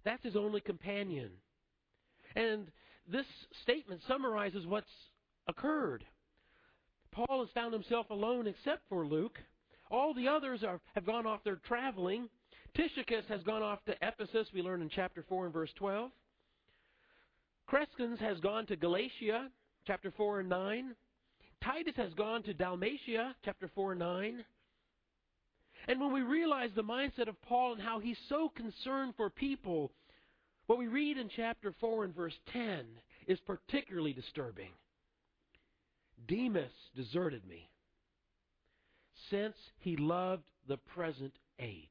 that's 0.04 0.24
his 0.24 0.36
only 0.36 0.62
companion. 0.62 1.32
And 2.36 2.68
this 3.12 3.26
statement 3.64 4.02
summarizes 4.08 4.66
what's 4.66 4.88
occurred. 5.48 6.04
Paul 7.12 7.42
has 7.42 7.50
found 7.54 7.74
himself 7.74 8.10
alone 8.10 8.48
except 8.48 8.82
for 8.90 9.06
Luke. 9.06 9.38
All 9.92 10.14
the 10.14 10.28
others 10.28 10.64
are, 10.64 10.80
have 10.96 11.06
gone 11.06 11.28
off 11.28 11.44
their 11.44 11.58
traveling. 11.68 12.30
Tychicus 12.76 13.26
has 13.30 13.44
gone 13.44 13.62
off 13.62 13.80
to 13.86 13.96
Ephesus, 14.02 14.48
we 14.54 14.62
learn 14.62 14.82
in 14.82 14.90
chapter 14.90 15.24
4 15.30 15.46
and 15.46 15.54
verse 15.54 15.70
12. 15.76 16.10
Crescens 17.70 18.20
has 18.20 18.40
gone 18.40 18.66
to 18.66 18.76
Galatia, 18.76 19.50
chapter 19.86 20.12
4 20.18 20.42
and 20.42 20.50
9. 20.50 20.96
Titus 21.64 21.94
has 21.98 22.14
gone 22.16 22.42
to 22.44 22.54
Dalmatia, 22.54 23.36
chapter 23.46 23.70
4 23.76 23.92
and 23.92 24.00
9. 24.00 24.46
And 25.88 26.00
when 26.00 26.12
we 26.12 26.22
realize 26.22 26.72
the 26.76 26.84
mindset 26.84 27.28
of 27.28 27.42
Paul 27.44 27.74
and 27.74 27.82
how 27.82 28.00
he's 28.00 28.18
so 28.28 28.50
concerned 28.56 29.14
for 29.18 29.30
people, 29.30 29.92
what 30.66 30.80
we 30.80 30.88
read 30.88 31.18
in 31.18 31.30
chapter 31.36 31.74
4 31.80 32.06
and 32.06 32.16
verse 32.16 32.34
10 32.52 32.86
is 33.28 33.40
particularly 33.42 34.14
disturbing. 34.14 34.72
Demas 36.28 36.72
deserted 36.96 37.46
me 37.48 37.70
since 39.30 39.56
he 39.80 39.96
loved 39.96 40.44
the 40.68 40.78
present 40.78 41.34
age 41.60 41.88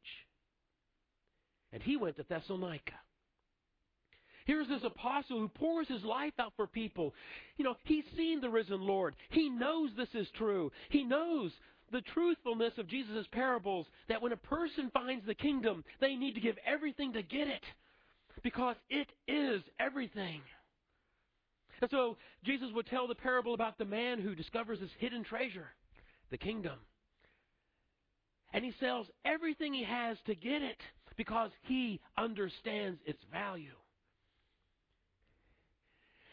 and 1.72 1.82
he 1.82 1.96
went 1.96 2.16
to 2.16 2.24
Thessalonica. 2.28 2.94
Here's 4.44 4.68
this 4.68 4.82
apostle 4.84 5.38
who 5.38 5.48
pours 5.48 5.88
his 5.88 6.02
life 6.02 6.32
out 6.38 6.52
for 6.56 6.66
people. 6.66 7.14
You 7.56 7.64
know, 7.64 7.76
he's 7.84 8.04
seen 8.16 8.40
the 8.40 8.50
risen 8.50 8.80
Lord. 8.80 9.14
He 9.30 9.48
knows 9.48 9.90
this 9.96 10.14
is 10.14 10.26
true. 10.36 10.72
He 10.90 11.04
knows 11.04 11.52
the 11.92 12.00
truthfulness 12.12 12.72
of 12.78 12.88
Jesus' 12.88 13.26
parables 13.30 13.86
that 14.08 14.20
when 14.20 14.32
a 14.32 14.36
person 14.36 14.90
finds 14.92 15.24
the 15.26 15.34
kingdom, 15.34 15.84
they 16.00 16.16
need 16.16 16.34
to 16.34 16.40
give 16.40 16.56
everything 16.66 17.12
to 17.12 17.22
get 17.22 17.46
it 17.46 17.62
because 18.42 18.76
it 18.88 19.08
is 19.28 19.62
everything. 19.78 20.40
And 21.80 21.90
so 21.90 22.16
Jesus 22.44 22.68
would 22.74 22.86
tell 22.86 23.06
the 23.06 23.14
parable 23.14 23.54
about 23.54 23.78
the 23.78 23.84
man 23.84 24.20
who 24.20 24.34
discovers 24.34 24.80
his 24.80 24.90
hidden 24.98 25.24
treasure, 25.24 25.68
the 26.30 26.38
kingdom. 26.38 26.78
And 28.52 28.64
he 28.64 28.72
sells 28.80 29.06
everything 29.24 29.72
he 29.72 29.84
has 29.84 30.16
to 30.26 30.34
get 30.34 30.62
it 30.62 30.78
because 31.16 31.50
he 31.62 32.00
understands 32.16 33.00
its 33.04 33.22
value. 33.32 33.76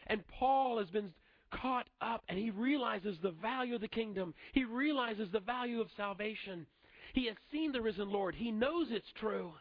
And 0.08 0.24
Paul 0.28 0.80
has 0.80 0.90
been 0.90 1.14
caught 1.52 1.88
up 2.02 2.24
and 2.28 2.38
he 2.38 2.52
realizes 2.52 3.18
the 3.22 3.32
value 3.32 3.76
of 3.76 3.82
the 3.82 3.88
kingdom. 3.88 4.34
He 4.54 4.64
realizes 4.64 5.30
the 5.32 5.40
value 5.40 5.82
of 5.82 5.88
salvation. 5.96 6.66
He 7.14 7.28
has 7.28 7.36
seen 7.52 7.72
the 7.72 7.82
risen 7.82 8.10
Lord. 8.10 8.36
He 8.36 8.52
knows 8.52 8.88
it's 8.90 9.12
true. 9.20 9.54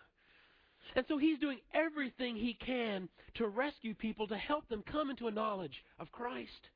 And 0.97 1.05
so 1.09 1.19
he's 1.19 1.39
doing 1.39 1.59
everything 1.75 2.37
he 2.37 2.55
can 2.55 3.09
to 3.35 3.49
rescue 3.49 3.95
people, 3.95 4.27
to 4.29 4.37
help 4.37 4.69
them 4.69 4.83
come 4.91 5.11
into 5.11 5.27
a 5.27 5.33
knowledge 5.33 5.85
of 5.99 6.13
Christ. 6.13 6.71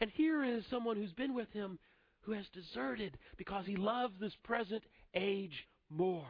And 0.00 0.10
here 0.10 0.42
is 0.44 0.64
someone 0.70 0.96
who's 0.96 1.12
been 1.12 1.34
with 1.34 1.52
him 1.52 1.78
who 2.22 2.32
has 2.32 2.46
deserted 2.54 3.18
because 3.36 3.66
he 3.66 3.76
loves 3.76 4.14
this 4.18 4.32
present 4.44 4.82
age 5.14 5.66
more. 5.90 6.24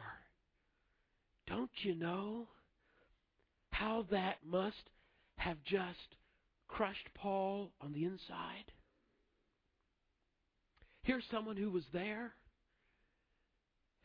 Don't 1.47 1.71
you 1.83 1.95
know 1.95 2.47
how 3.71 4.05
that 4.11 4.37
must 4.45 4.89
have 5.37 5.57
just 5.63 6.15
crushed 6.67 7.09
Paul 7.15 7.71
on 7.81 7.93
the 7.93 8.05
inside? 8.05 8.71
Here's 11.03 11.23
someone 11.31 11.57
who 11.57 11.71
was 11.71 11.83
there 11.91 12.33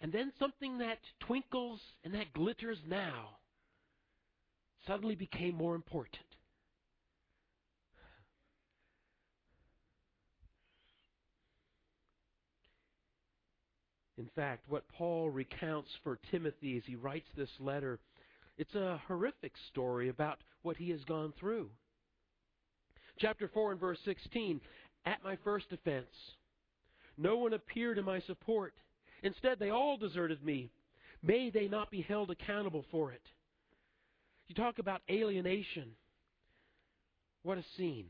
and 0.00 0.12
then 0.12 0.32
something 0.38 0.78
that 0.78 0.98
twinkles 1.20 1.80
and 2.04 2.14
that 2.14 2.32
glitters 2.32 2.78
now 2.88 3.38
suddenly 4.86 5.14
became 5.14 5.54
more 5.54 5.74
important. 5.74 6.22
In 14.18 14.28
fact, 14.34 14.64
what 14.68 14.88
Paul 14.88 15.30
recounts 15.30 15.90
for 16.02 16.18
Timothy 16.30 16.76
as 16.76 16.82
he 16.86 16.96
writes 16.96 17.28
this 17.36 17.50
letter, 17.60 17.98
it's 18.56 18.74
a 18.74 19.00
horrific 19.06 19.52
story 19.70 20.08
about 20.08 20.38
what 20.62 20.76
he 20.76 20.90
has 20.90 21.04
gone 21.04 21.32
through. 21.38 21.68
Chapter 23.18 23.48
4 23.52 23.72
and 23.72 23.80
verse 23.80 23.98
16 24.04 24.60
At 25.04 25.22
my 25.22 25.36
first 25.44 25.66
offense, 25.70 26.06
no 27.18 27.36
one 27.36 27.52
appeared 27.52 27.98
in 27.98 28.04
my 28.04 28.20
support. 28.20 28.74
Instead, 29.22 29.58
they 29.58 29.70
all 29.70 29.96
deserted 29.96 30.44
me. 30.44 30.70
May 31.22 31.50
they 31.50 31.68
not 31.68 31.90
be 31.90 32.02
held 32.02 32.30
accountable 32.30 32.84
for 32.90 33.12
it. 33.12 33.22
You 34.48 34.54
talk 34.54 34.78
about 34.78 35.02
alienation. 35.10 35.90
What 37.42 37.58
a 37.58 37.64
scene. 37.76 38.06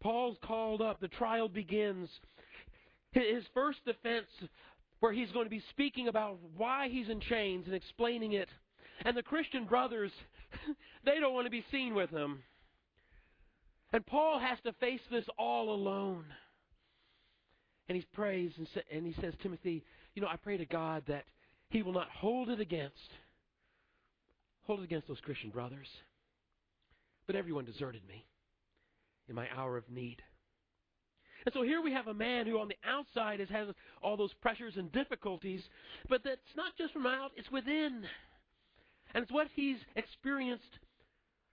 Paul's 0.00 0.38
called 0.44 0.82
up. 0.82 1.00
The 1.00 1.08
trial 1.08 1.48
begins. 1.48 2.08
His 3.12 3.44
first 3.52 3.84
defense, 3.84 4.26
where 5.02 5.12
he's 5.12 5.32
going 5.32 5.46
to 5.46 5.50
be 5.50 5.64
speaking 5.70 6.06
about 6.06 6.38
why 6.56 6.88
he's 6.88 7.08
in 7.08 7.18
chains 7.18 7.66
and 7.66 7.74
explaining 7.74 8.34
it. 8.34 8.48
And 9.04 9.16
the 9.16 9.22
Christian 9.24 9.64
brothers, 9.64 10.12
they 11.04 11.18
don't 11.18 11.34
want 11.34 11.44
to 11.46 11.50
be 11.50 11.64
seen 11.72 11.96
with 11.96 12.10
him. 12.10 12.44
And 13.92 14.06
Paul 14.06 14.38
has 14.38 14.58
to 14.64 14.72
face 14.74 15.00
this 15.10 15.24
all 15.36 15.74
alone. 15.74 16.24
And 17.88 17.96
he 17.96 18.06
prays 18.14 18.52
and, 18.56 18.68
sa- 18.72 18.80
and 18.92 19.04
he 19.04 19.20
says, 19.20 19.34
Timothy, 19.42 19.82
you 20.14 20.22
know, 20.22 20.28
I 20.28 20.36
pray 20.36 20.56
to 20.56 20.66
God 20.66 21.02
that 21.08 21.24
he 21.68 21.82
will 21.82 21.92
not 21.92 22.08
hold 22.08 22.48
it 22.48 22.60
against, 22.60 22.94
hold 24.62 24.78
it 24.78 24.84
against 24.84 25.08
those 25.08 25.20
Christian 25.20 25.50
brothers. 25.50 25.88
But 27.26 27.34
everyone 27.34 27.64
deserted 27.64 28.02
me 28.06 28.24
in 29.28 29.34
my 29.34 29.48
hour 29.56 29.76
of 29.76 29.90
need. 29.90 30.22
And 31.44 31.52
so 31.52 31.62
here 31.62 31.82
we 31.82 31.92
have 31.92 32.06
a 32.06 32.14
man 32.14 32.46
who 32.46 32.58
on 32.58 32.68
the 32.68 32.76
outside 32.84 33.40
has, 33.40 33.48
has 33.48 33.68
all 34.02 34.16
those 34.16 34.32
pressures 34.40 34.74
and 34.76 34.92
difficulties, 34.92 35.62
but 36.08 36.22
that's 36.24 36.40
not 36.56 36.76
just 36.78 36.92
from 36.92 37.06
out, 37.06 37.32
it's 37.36 37.50
within. 37.50 38.04
And 39.14 39.22
it's 39.22 39.32
what 39.32 39.48
he's 39.54 39.78
experienced 39.96 40.78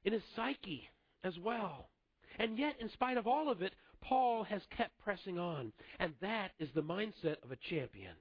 in 0.05 0.13
his 0.13 0.21
psyche 0.35 0.87
as 1.23 1.33
well. 1.39 1.89
And 2.37 2.57
yet, 2.57 2.75
in 2.79 2.89
spite 2.91 3.17
of 3.17 3.27
all 3.27 3.51
of 3.51 3.61
it, 3.61 3.73
Paul 4.01 4.43
has 4.43 4.61
kept 4.77 4.97
pressing 4.99 5.37
on. 5.37 5.73
And 5.99 6.13
that 6.21 6.51
is 6.59 6.69
the 6.73 6.81
mindset 6.81 7.43
of 7.43 7.51
a 7.51 7.57
champion. 7.69 8.13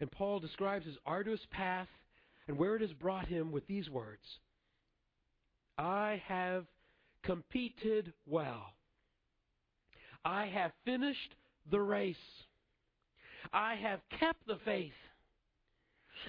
And 0.00 0.10
Paul 0.10 0.40
describes 0.40 0.86
his 0.86 0.96
arduous 1.06 1.40
path 1.50 1.88
and 2.46 2.58
where 2.58 2.76
it 2.76 2.82
has 2.82 2.92
brought 2.92 3.26
him 3.26 3.50
with 3.50 3.66
these 3.66 3.88
words 3.90 4.22
I 5.78 6.22
have 6.26 6.64
competed 7.22 8.12
well. 8.26 8.75
I 10.26 10.46
have 10.46 10.72
finished 10.84 11.36
the 11.70 11.80
race. 11.80 12.16
I 13.52 13.76
have 13.76 14.00
kept 14.18 14.44
the 14.48 14.58
faith. 14.64 14.90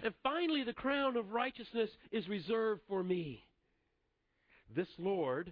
And 0.03 0.13
finally, 0.21 0.63
the 0.63 0.73
crown 0.73 1.17
of 1.17 1.31
righteousness 1.31 1.89
is 2.11 2.27
reserved 2.27 2.81
for 2.87 3.03
me. 3.03 3.43
This 4.75 4.87
Lord, 4.99 5.51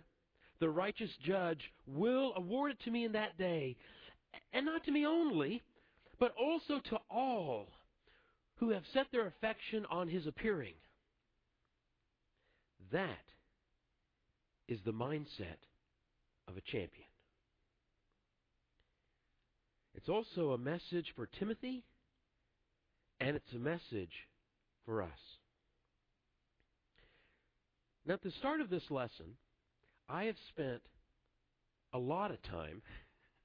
the 0.60 0.69
righteous 0.69 1.10
judge, 1.25 1.60
will 1.88 2.34
award 2.36 2.73
it 2.73 2.77
to 2.84 2.91
me 2.91 3.05
in 3.05 3.13
that 3.13 3.36
day, 3.39 3.77
and 4.53 4.63
not 4.63 4.84
to 4.84 4.91
me 4.91 5.08
only, 5.08 5.63
but 6.19 6.36
also 6.39 6.79
to 6.91 6.99
all 7.10 7.69
who 8.58 8.69
have 8.69 8.84
set 8.93 9.08
their 9.12 9.25
affection 9.25 9.88
on 9.89 10.08
his 10.08 10.27
appearing. 10.27 10.75
That 12.91 13.10
is 14.67 14.79
the 14.86 14.93
mindset 14.93 15.65
of 16.47 16.58
a 16.58 16.62
champion. 16.62 17.08
It's 20.05 20.11
also 20.11 20.51
a 20.51 20.57
message 20.59 21.13
for 21.15 21.25
Timothy, 21.25 21.83
and 23.19 23.35
it's 23.35 23.53
a 23.55 23.57
message 23.57 24.11
for 24.85 25.01
us. 25.01 25.09
Now, 28.05 28.13
at 28.13 28.21
the 28.21 28.29
start 28.37 28.61
of 28.61 28.69
this 28.69 28.83
lesson, 28.91 29.33
I 30.07 30.25
have 30.25 30.35
spent 30.49 30.83
a 31.91 31.97
lot 31.97 32.29
of 32.29 32.39
time 32.43 32.83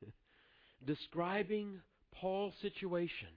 describing 0.87 1.81
Paul's 2.15 2.53
situation, 2.61 3.29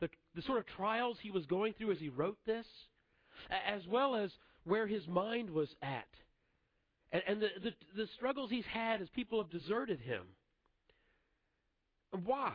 the, 0.00 0.10
the 0.34 0.42
sort 0.42 0.58
of 0.58 0.66
trials 0.66 1.16
he 1.22 1.30
was 1.30 1.46
going 1.46 1.72
through 1.72 1.92
as 1.92 1.98
he 2.00 2.10
wrote 2.10 2.36
this, 2.44 2.66
as 3.66 3.80
well 3.88 4.14
as 4.14 4.30
where 4.64 4.86
his 4.86 5.08
mind 5.08 5.48
was 5.48 5.70
at, 5.80 6.08
and, 7.12 7.22
and 7.26 7.40
the, 7.40 7.48
the, 7.62 7.72
the 7.96 8.08
struggles 8.14 8.50
he's 8.50 8.66
had 8.66 9.00
as 9.00 9.08
people 9.14 9.42
have 9.42 9.50
deserted 9.50 10.00
him. 10.00 10.24
Why? 12.10 12.52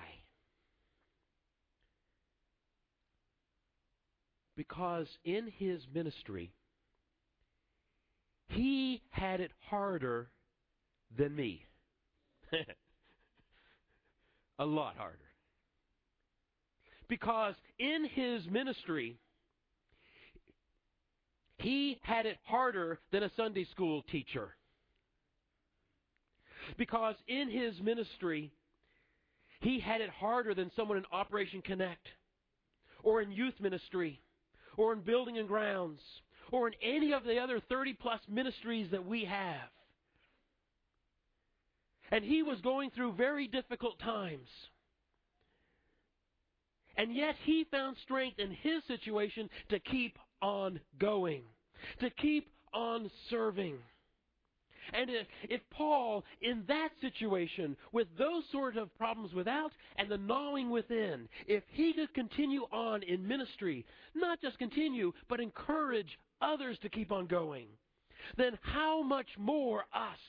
Because 4.55 5.07
in 5.23 5.51
his 5.57 5.81
ministry, 5.93 6.51
he 8.49 9.01
had 9.09 9.39
it 9.39 9.51
harder 9.69 10.29
than 11.17 11.35
me. 11.35 11.65
a 14.59 14.65
lot 14.65 14.95
harder. 14.97 15.17
Because 17.07 17.55
in 17.79 18.05
his 18.05 18.45
ministry, 18.49 19.17
he 21.57 21.97
had 22.01 22.25
it 22.25 22.37
harder 22.43 22.99
than 23.11 23.23
a 23.23 23.31
Sunday 23.35 23.65
school 23.65 24.03
teacher. 24.11 24.55
Because 26.77 27.15
in 27.27 27.49
his 27.49 27.79
ministry, 27.81 28.51
he 29.61 29.79
had 29.79 30.01
it 30.01 30.09
harder 30.09 30.53
than 30.53 30.71
someone 30.75 30.97
in 30.97 31.05
Operation 31.11 31.61
Connect, 31.61 32.07
or 33.03 33.21
in 33.21 33.31
youth 33.31 33.53
ministry, 33.59 34.21
or 34.77 34.93
in 34.93 35.01
building 35.01 35.37
and 35.37 35.47
grounds, 35.47 36.01
or 36.51 36.67
in 36.67 36.73
any 36.83 37.13
of 37.13 37.23
the 37.23 37.39
other 37.39 37.59
30 37.69 37.93
plus 37.93 38.19
ministries 38.27 38.89
that 38.91 39.05
we 39.05 39.25
have. 39.25 39.69
And 42.11 42.25
he 42.25 42.43
was 42.43 42.59
going 42.61 42.91
through 42.91 43.13
very 43.13 43.47
difficult 43.47 43.99
times. 43.99 44.49
And 46.97 47.15
yet 47.15 47.35
he 47.45 47.65
found 47.71 47.95
strength 48.03 48.39
in 48.39 48.51
his 48.51 48.83
situation 48.87 49.49
to 49.69 49.79
keep 49.79 50.17
on 50.41 50.79
going, 50.99 51.43
to 52.01 52.09
keep 52.09 52.49
on 52.73 53.09
serving. 53.29 53.75
And 54.93 55.09
if, 55.09 55.27
if, 55.49 55.61
Paul, 55.69 56.23
in 56.41 56.63
that 56.67 56.89
situation, 56.99 57.75
with 57.91 58.07
those 58.17 58.43
sort 58.51 58.77
of 58.77 58.95
problems 58.97 59.33
without 59.33 59.71
and 59.97 60.09
the 60.09 60.17
gnawing 60.17 60.69
within, 60.69 61.27
if 61.47 61.63
he 61.71 61.93
could 61.93 62.13
continue 62.13 62.63
on 62.71 63.03
in 63.03 63.27
ministry, 63.27 63.85
not 64.15 64.41
just 64.41 64.57
continue, 64.57 65.13
but 65.29 65.39
encourage 65.39 66.19
others 66.41 66.77
to 66.81 66.89
keep 66.89 67.11
on 67.11 67.27
going, 67.27 67.67
then 68.37 68.57
how 68.61 69.01
much 69.01 69.27
more 69.37 69.85
us 69.93 70.19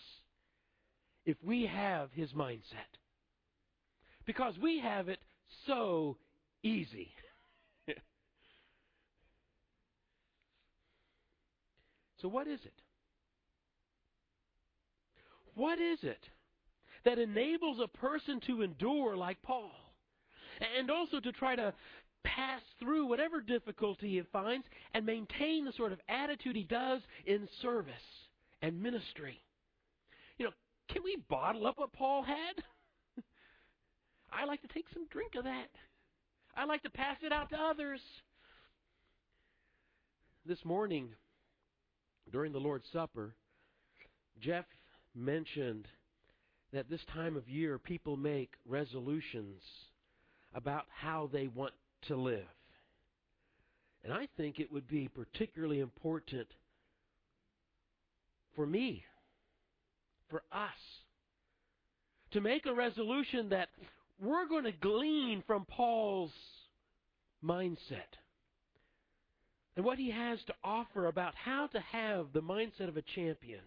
if 1.25 1.37
we 1.43 1.67
have 1.67 2.11
his 2.13 2.31
mindset? 2.33 2.61
Because 4.27 4.55
we 4.63 4.81
have 4.81 5.09
it 5.09 5.21
so 5.67 6.17
easy. 6.63 7.13
so, 12.21 12.29
what 12.29 12.47
is 12.47 12.61
it? 12.65 12.73
What 15.63 15.81
is 15.81 16.01
it 16.03 16.19
that 17.05 17.21
enables 17.21 17.79
a 17.79 17.87
person 17.87 18.41
to 18.49 18.63
endure 18.63 19.17
like 19.17 19.41
Paul? 19.43 19.71
And 20.77 20.91
also 20.91 21.21
to 21.21 21.31
try 21.31 21.55
to 21.55 21.73
pass 22.25 22.61
through 22.81 23.07
whatever 23.07 23.41
difficulty 23.41 24.09
he 24.09 24.23
finds 24.33 24.67
and 24.93 25.07
maintain 25.07 25.65
the 25.65 25.73
sort 25.77 25.93
of 25.93 26.01
attitude 26.09 26.57
he 26.57 26.65
does 26.65 27.01
in 27.27 27.49
service 27.61 27.95
and 28.61 28.83
ministry. 28.83 29.41
You 30.37 30.47
know, 30.47 30.53
can 30.89 31.05
we 31.05 31.23
bottle 31.29 31.69
up 31.69 31.79
what 31.79 31.93
Paul 31.93 32.25
had? 32.25 32.65
I 34.33 34.45
like 34.47 34.63
to 34.63 34.75
take 34.75 34.87
some 34.93 35.07
drink 35.13 35.37
of 35.37 35.45
that. 35.45 35.71
I 36.57 36.65
like 36.65 36.83
to 36.83 36.91
pass 36.91 37.19
it 37.23 37.33
out 37.33 37.51
to 37.51 37.57
others. 37.57 38.01
This 40.45 40.65
morning, 40.65 41.11
during 42.33 42.51
the 42.51 42.59
Lord's 42.59 42.89
Supper, 42.93 43.37
Jeff 44.41 44.65
mentioned 45.15 45.87
that 46.73 46.89
this 46.89 47.01
time 47.13 47.37
of 47.37 47.49
year 47.49 47.79
people 47.79 48.17
make 48.17 48.55
resolutions 48.67 49.63
about 50.55 50.85
how 51.01 51.29
they 51.33 51.49
want 51.49 51.73
to 52.09 52.17
live. 52.17 52.47
And 54.05 54.13
I 54.13 54.29
think 54.37 54.59
it 54.59 54.73
would 54.73 54.89
be 54.89 55.09
particularly 55.09 55.81
important 55.81 56.49
for 58.57 58.67
me, 58.67 59.05
for 60.29 60.43
us, 60.51 60.71
to 62.33 62.41
make 62.41 62.67
a 62.67 62.75
resolution 62.75 63.51
that 63.51 63.69
we're 64.21 64.47
going 64.47 64.65
to 64.65 64.73
glean 64.73 65.43
from 65.47 65.67
Paul's 65.67 66.33
mindset 67.45 68.17
and 69.77 69.85
what 69.85 69.99
he 69.99 70.11
has 70.11 70.39
to 70.47 70.55
offer 70.63 71.07
about 71.07 71.35
how 71.35 71.67
to 71.69 71.81
have 71.81 72.27
the 72.33 72.43
mindset 72.43 72.89
of 72.89 72.97
a 72.97 73.03
champion. 73.15 73.61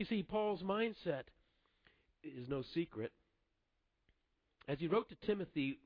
You 0.00 0.06
see, 0.06 0.22
Paul's 0.22 0.62
mindset 0.62 1.24
is 2.24 2.48
no 2.48 2.62
secret. 2.72 3.12
As 4.66 4.78
he 4.78 4.86
wrote 4.86 5.10
to 5.10 5.26
Timothy, 5.26 5.78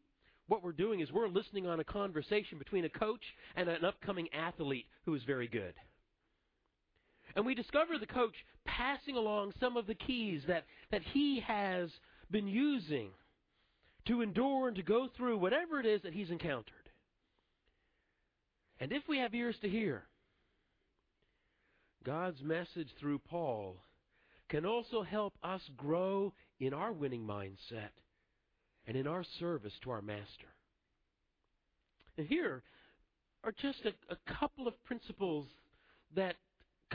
what 0.47 0.63
we're 0.63 0.71
doing 0.71 1.01
is 1.01 1.11
we're 1.11 1.27
listening 1.27 1.67
on 1.67 1.81
a 1.81 1.85
conversation 1.85 2.57
between 2.57 2.85
a 2.85 2.89
coach 2.89 3.25
and 3.57 3.69
an 3.69 3.85
upcoming 3.85 4.29
athlete 4.33 4.87
who 5.05 5.17
is 5.17 5.25
very 5.25 5.49
good. 5.49 5.75
And 7.35 7.45
we 7.45 7.57
discover 7.57 7.99
the 7.99 8.07
coach 8.07 8.37
passing 8.65 9.17
along 9.17 9.53
some 9.59 9.77
of 9.77 9.89
the 9.89 9.97
keys 9.97 10.43
that, 10.47 10.63
that 10.93 11.03
he 11.13 11.41
has 11.45 11.91
been 12.31 12.47
using 12.47 13.11
to 14.07 14.23
endure 14.23 14.69
and 14.69 14.77
to 14.77 14.85
go 14.85 15.09
through 15.17 15.39
whatever 15.39 15.81
it 15.81 15.87
is 15.87 16.03
that 16.03 16.15
he's 16.15 16.31
encountered. 16.31 16.89
And 18.79 18.93
if 18.93 19.03
we 19.09 19.19
have 19.19 19.35
ears 19.35 19.57
to 19.63 19.69
hear, 19.69 20.05
God's 22.05 22.41
message 22.45 22.91
through 23.01 23.19
Paul 23.19 23.79
can 24.55 24.65
also 24.65 25.03
help 25.03 25.35
us 25.43 25.61
grow 25.77 26.33
in 26.61 26.73
our 26.73 26.93
winning 26.93 27.27
mindset 27.27 27.91
and 28.87 28.97
in 28.97 29.05
our 29.05 29.25
service 29.41 29.73
to 29.83 29.91
our 29.91 30.01
Master. 30.01 30.47
And 32.17 32.25
here 32.29 32.63
are 33.43 33.51
just 33.51 33.81
a, 33.85 33.93
a 34.13 34.35
couple 34.39 34.69
of 34.69 34.85
principles 34.85 35.47
that 36.15 36.37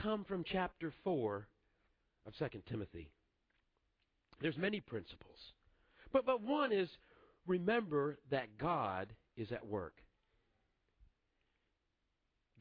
come 0.02 0.24
from 0.24 0.46
chapter 0.50 0.94
4 1.04 1.46
of 2.26 2.34
2 2.38 2.62
Timothy. 2.70 3.10
There's 4.42 4.58
many 4.58 4.80
principles. 4.80 5.38
But, 6.14 6.26
but 6.26 6.42
one 6.42 6.72
is 6.72 6.88
remember 7.46 8.20
that 8.32 8.58
God 8.58 9.10
is 9.36 9.52
at 9.52 9.68
work. 9.68 9.96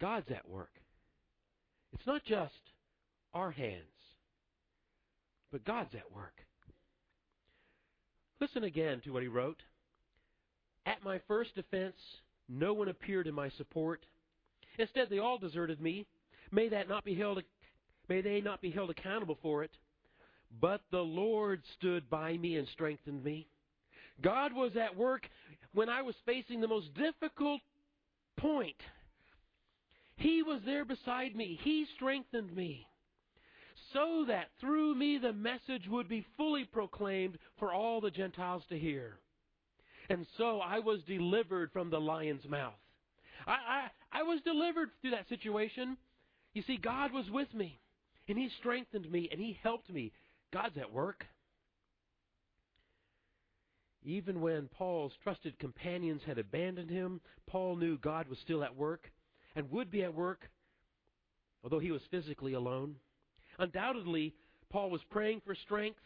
God's 0.00 0.32
at 0.32 0.48
work. 0.48 0.72
It's 1.92 2.06
not 2.06 2.24
just 2.24 2.72
our 3.32 3.52
hands, 3.52 3.84
but 5.50 5.64
God's 5.64 5.94
at 5.94 6.14
work. 6.14 6.44
Listen 8.40 8.64
again 8.64 9.00
to 9.04 9.12
what 9.12 9.22
he 9.22 9.28
wrote. 9.28 9.62
At 10.86 11.02
my 11.04 11.20
first 11.26 11.54
defense, 11.54 11.96
no 12.48 12.72
one 12.72 12.88
appeared 12.88 13.26
in 13.26 13.34
my 13.34 13.50
support. 13.50 14.04
Instead, 14.78 15.08
they 15.10 15.18
all 15.18 15.38
deserted 15.38 15.80
me. 15.80 16.06
May 16.50 16.68
that 16.68 16.88
not 16.88 17.04
be 17.04 17.14
held 17.14 17.42
may 18.08 18.20
they 18.22 18.40
not 18.40 18.62
be 18.62 18.70
held 18.70 18.90
accountable 18.90 19.38
for 19.42 19.62
it. 19.64 19.70
But 20.60 20.80
the 20.90 21.00
Lord 21.00 21.62
stood 21.74 22.08
by 22.08 22.38
me 22.38 22.56
and 22.56 22.66
strengthened 22.68 23.22
me. 23.22 23.48
God 24.22 24.54
was 24.54 24.72
at 24.76 24.96
work 24.96 25.28
when 25.74 25.90
I 25.90 26.00
was 26.00 26.14
facing 26.24 26.60
the 26.60 26.68
most 26.68 26.94
difficult 26.94 27.60
point. 28.38 28.76
He 30.16 30.42
was 30.42 30.60
there 30.64 30.86
beside 30.86 31.36
me. 31.36 31.58
He 31.62 31.86
strengthened 31.96 32.54
me 32.54 32.86
so 33.92 34.24
that 34.28 34.48
through 34.60 34.94
me 34.94 35.18
the 35.18 35.32
message 35.32 35.88
would 35.88 36.08
be 36.08 36.26
fully 36.36 36.64
proclaimed 36.64 37.38
for 37.58 37.72
all 37.72 38.00
the 38.00 38.10
Gentiles 38.10 38.62
to 38.68 38.78
hear. 38.78 39.18
And 40.10 40.26
so 40.36 40.60
I 40.60 40.78
was 40.78 41.00
delivered 41.06 41.70
from 41.72 41.90
the 41.90 42.00
lion's 42.00 42.48
mouth. 42.48 42.74
I, 43.46 43.52
I, 44.12 44.20
I 44.20 44.22
was 44.22 44.40
delivered 44.42 44.90
through 45.00 45.10
that 45.12 45.28
situation. 45.28 45.96
You 46.54 46.62
see, 46.66 46.76
God 46.76 47.12
was 47.12 47.30
with 47.30 47.52
me, 47.54 47.78
and 48.26 48.38
He 48.38 48.48
strengthened 48.58 49.10
me, 49.10 49.28
and 49.30 49.40
He 49.40 49.58
helped 49.62 49.90
me. 49.90 50.12
God's 50.52 50.78
at 50.78 50.92
work. 50.92 51.26
Even 54.04 54.40
when 54.40 54.68
Paul's 54.68 55.12
trusted 55.22 55.58
companions 55.58 56.22
had 56.26 56.38
abandoned 56.38 56.88
him, 56.88 57.20
Paul 57.46 57.76
knew 57.76 57.98
God 57.98 58.28
was 58.28 58.38
still 58.38 58.64
at 58.64 58.74
work 58.74 59.10
and 59.54 59.70
would 59.70 59.90
be 59.90 60.02
at 60.02 60.14
work, 60.14 60.48
although 61.62 61.80
he 61.80 61.90
was 61.90 62.00
physically 62.10 62.54
alone. 62.54 62.96
Undoubtedly, 63.58 64.34
Paul 64.70 64.90
was 64.90 65.00
praying 65.10 65.42
for 65.44 65.54
strength, 65.54 66.00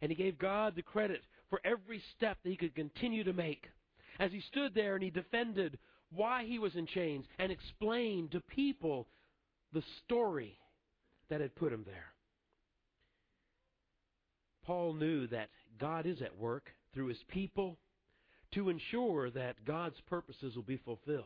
and 0.00 0.10
he 0.10 0.16
gave 0.16 0.38
God 0.38 0.76
the 0.76 0.82
credit 0.82 1.22
for 1.50 1.60
every 1.64 2.02
step 2.16 2.38
that 2.42 2.50
he 2.50 2.56
could 2.56 2.74
continue 2.74 3.24
to 3.24 3.32
make. 3.32 3.66
As 4.20 4.30
he 4.32 4.40
stood 4.40 4.74
there 4.74 4.94
and 4.94 5.02
he 5.02 5.10
defended 5.10 5.78
why 6.14 6.44
he 6.44 6.58
was 6.58 6.74
in 6.76 6.86
chains 6.86 7.24
and 7.38 7.52
explained 7.52 8.32
to 8.32 8.40
people 8.40 9.08
the 9.72 9.82
story 10.04 10.58
that 11.30 11.40
had 11.40 11.54
put 11.54 11.72
him 11.72 11.84
there. 11.86 12.12
Paul 14.64 14.94
knew 14.94 15.26
that 15.28 15.48
God 15.78 16.06
is 16.06 16.20
at 16.22 16.36
work 16.36 16.70
through 16.94 17.06
his 17.06 17.22
people 17.28 17.78
to 18.52 18.68
ensure 18.70 19.30
that 19.30 19.64
God's 19.64 20.00
purposes 20.08 20.56
will 20.56 20.62
be 20.62 20.78
fulfilled. 20.78 21.24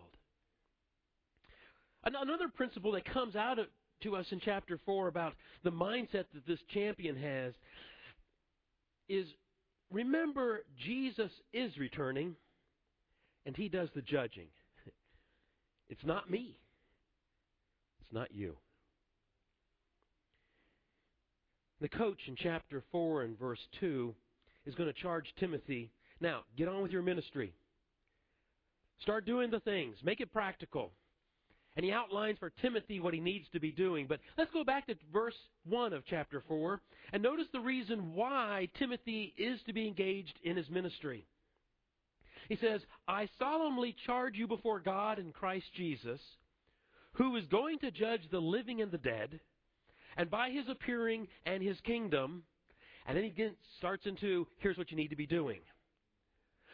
Another 2.04 2.48
principle 2.48 2.92
that 2.92 3.04
comes 3.04 3.36
out 3.36 3.58
of, 3.58 3.66
to 4.02 4.16
us 4.16 4.26
in 4.30 4.40
chapter 4.44 4.78
4 4.84 5.08
about 5.08 5.34
the 5.64 5.70
mindset 5.70 6.24
that 6.34 6.46
this 6.46 6.58
champion 6.72 7.16
has 7.16 7.52
is 9.08 9.26
remember, 9.90 10.60
Jesus 10.84 11.30
is 11.52 11.76
returning, 11.78 12.34
and 13.46 13.56
he 13.56 13.68
does 13.68 13.88
the 13.94 14.02
judging. 14.02 14.48
It's 15.88 16.04
not 16.06 16.30
me, 16.30 16.56
it's 18.00 18.12
not 18.14 18.32
you. 18.32 18.56
The 21.82 21.88
coach 21.88 22.20
in 22.28 22.36
chapter 22.36 22.82
4 22.92 23.24
and 23.24 23.38
verse 23.38 23.58
2 23.80 24.14
is 24.64 24.74
going 24.74 24.90
to 24.90 25.02
charge 25.02 25.26
Timothy 25.38 25.90
now, 26.22 26.44
get 26.56 26.68
on 26.68 26.82
with 26.82 26.92
your 26.92 27.02
ministry. 27.02 27.52
Start 29.00 29.26
doing 29.26 29.50
the 29.50 29.58
things, 29.60 29.96
make 30.04 30.20
it 30.20 30.32
practical. 30.32 30.92
And 31.74 31.84
he 31.84 31.92
outlines 31.92 32.38
for 32.38 32.50
Timothy 32.60 33.00
what 33.00 33.14
he 33.14 33.20
needs 33.20 33.46
to 33.52 33.60
be 33.60 33.72
doing. 33.72 34.06
But 34.06 34.20
let's 34.36 34.50
go 34.50 34.62
back 34.62 34.86
to 34.86 34.94
verse 35.12 35.34
1 35.64 35.92
of 35.92 36.04
chapter 36.04 36.42
4 36.46 36.80
and 37.12 37.22
notice 37.22 37.46
the 37.52 37.60
reason 37.60 38.14
why 38.14 38.68
Timothy 38.78 39.32
is 39.38 39.58
to 39.66 39.72
be 39.72 39.86
engaged 39.86 40.38
in 40.44 40.56
his 40.56 40.68
ministry. 40.68 41.24
He 42.48 42.56
says, 42.56 42.82
I 43.08 43.28
solemnly 43.38 43.96
charge 44.04 44.36
you 44.36 44.46
before 44.46 44.80
God 44.80 45.18
and 45.18 45.32
Christ 45.32 45.66
Jesus, 45.74 46.20
who 47.14 47.36
is 47.36 47.46
going 47.46 47.78
to 47.78 47.90
judge 47.90 48.22
the 48.30 48.40
living 48.40 48.82
and 48.82 48.90
the 48.90 48.98
dead, 48.98 49.40
and 50.16 50.30
by 50.30 50.50
his 50.50 50.68
appearing 50.68 51.28
and 51.46 51.62
his 51.62 51.80
kingdom, 51.80 52.42
and 53.06 53.16
then 53.16 53.24
he 53.24 53.48
starts 53.78 54.04
into 54.06 54.46
here's 54.58 54.76
what 54.76 54.90
you 54.90 54.96
need 54.96 55.08
to 55.08 55.16
be 55.16 55.26
doing. 55.26 55.60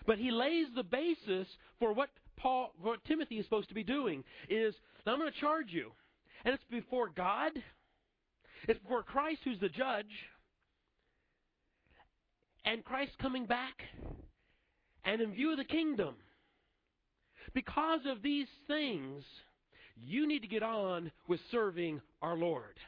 But 0.07 0.19
he 0.19 0.31
lays 0.31 0.67
the 0.75 0.83
basis 0.83 1.47
for 1.79 1.93
what 1.93 2.11
Paul, 2.39 2.73
what 2.81 3.05
Timothy 3.05 3.39
is 3.39 3.45
supposed 3.45 3.69
to 3.69 3.75
be 3.75 3.83
doing 3.83 4.25
is, 4.49 4.75
now 5.05 5.13
I'm 5.13 5.19
going 5.19 5.33
to 5.33 5.41
charge 5.41 5.69
you. 5.71 5.91
And 6.45 6.55
it's 6.55 6.65
before 6.71 7.11
God. 7.15 7.53
It's 8.67 8.81
before 8.81 9.03
Christ 9.03 9.41
who's 9.45 9.61
the 9.61 9.69
judge. 9.69 10.07
And 12.65 12.85
Christ 12.85 13.13
coming 13.21 13.47
back. 13.47 13.75
And 15.05 15.21
in 15.21 15.33
view 15.33 15.51
of 15.53 15.59
the 15.59 15.65
kingdom. 15.65 16.15
Because 17.55 18.01
of 18.07 18.23
these 18.23 18.49
things, 18.67 19.25
you 19.97 20.27
need 20.27 20.43
to 20.43 20.49
get 20.49 20.63
on 20.63 21.11
with 21.27 21.41
serving 21.51 22.01
our 22.23 22.37
Lord. 22.37 22.79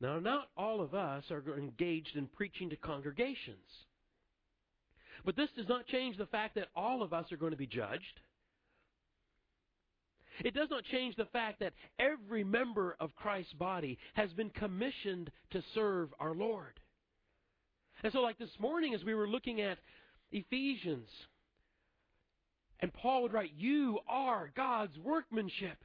Now, 0.00 0.18
not 0.18 0.48
all 0.56 0.80
of 0.80 0.94
us 0.94 1.24
are 1.30 1.42
engaged 1.58 2.16
in 2.16 2.26
preaching 2.26 2.70
to 2.70 2.76
congregations. 2.76 3.58
But 5.24 5.36
this 5.36 5.50
does 5.56 5.68
not 5.68 5.86
change 5.86 6.16
the 6.16 6.26
fact 6.26 6.54
that 6.54 6.68
all 6.74 7.02
of 7.02 7.12
us 7.12 7.30
are 7.32 7.36
going 7.36 7.52
to 7.52 7.56
be 7.56 7.66
judged. 7.66 8.20
It 10.44 10.54
does 10.54 10.70
not 10.70 10.84
change 10.84 11.16
the 11.16 11.26
fact 11.26 11.60
that 11.60 11.74
every 11.98 12.44
member 12.44 12.96
of 12.98 13.14
Christ's 13.16 13.52
body 13.54 13.98
has 14.14 14.30
been 14.32 14.50
commissioned 14.50 15.30
to 15.50 15.62
serve 15.74 16.08
our 16.18 16.34
Lord. 16.34 16.80
And 18.02 18.12
so, 18.12 18.20
like 18.20 18.38
this 18.38 18.48
morning, 18.58 18.94
as 18.94 19.04
we 19.04 19.14
were 19.14 19.28
looking 19.28 19.60
at 19.60 19.78
Ephesians, 20.32 21.08
and 22.80 22.92
Paul 22.94 23.22
would 23.22 23.32
write, 23.34 23.52
You 23.56 23.98
are 24.08 24.50
God's 24.56 24.96
workmanship, 24.98 25.76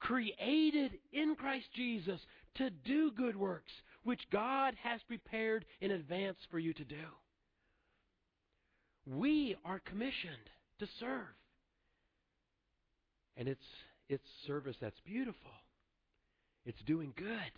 created 0.00 0.98
in 1.12 1.34
Christ 1.34 1.66
Jesus 1.74 2.20
to 2.56 2.68
do 2.68 3.10
good 3.12 3.36
works, 3.36 3.72
which 4.02 4.20
God 4.30 4.74
has 4.82 5.00
prepared 5.08 5.64
in 5.80 5.92
advance 5.92 6.36
for 6.50 6.58
you 6.58 6.74
to 6.74 6.84
do. 6.84 7.06
We 9.06 9.56
are 9.64 9.80
commissioned 9.80 10.50
to 10.78 10.86
serve. 10.98 11.34
And 13.36 13.48
it's, 13.48 13.64
it's 14.08 14.24
service 14.46 14.76
that's 14.80 15.00
beautiful. 15.04 15.50
It's 16.64 16.80
doing 16.86 17.12
good. 17.16 17.52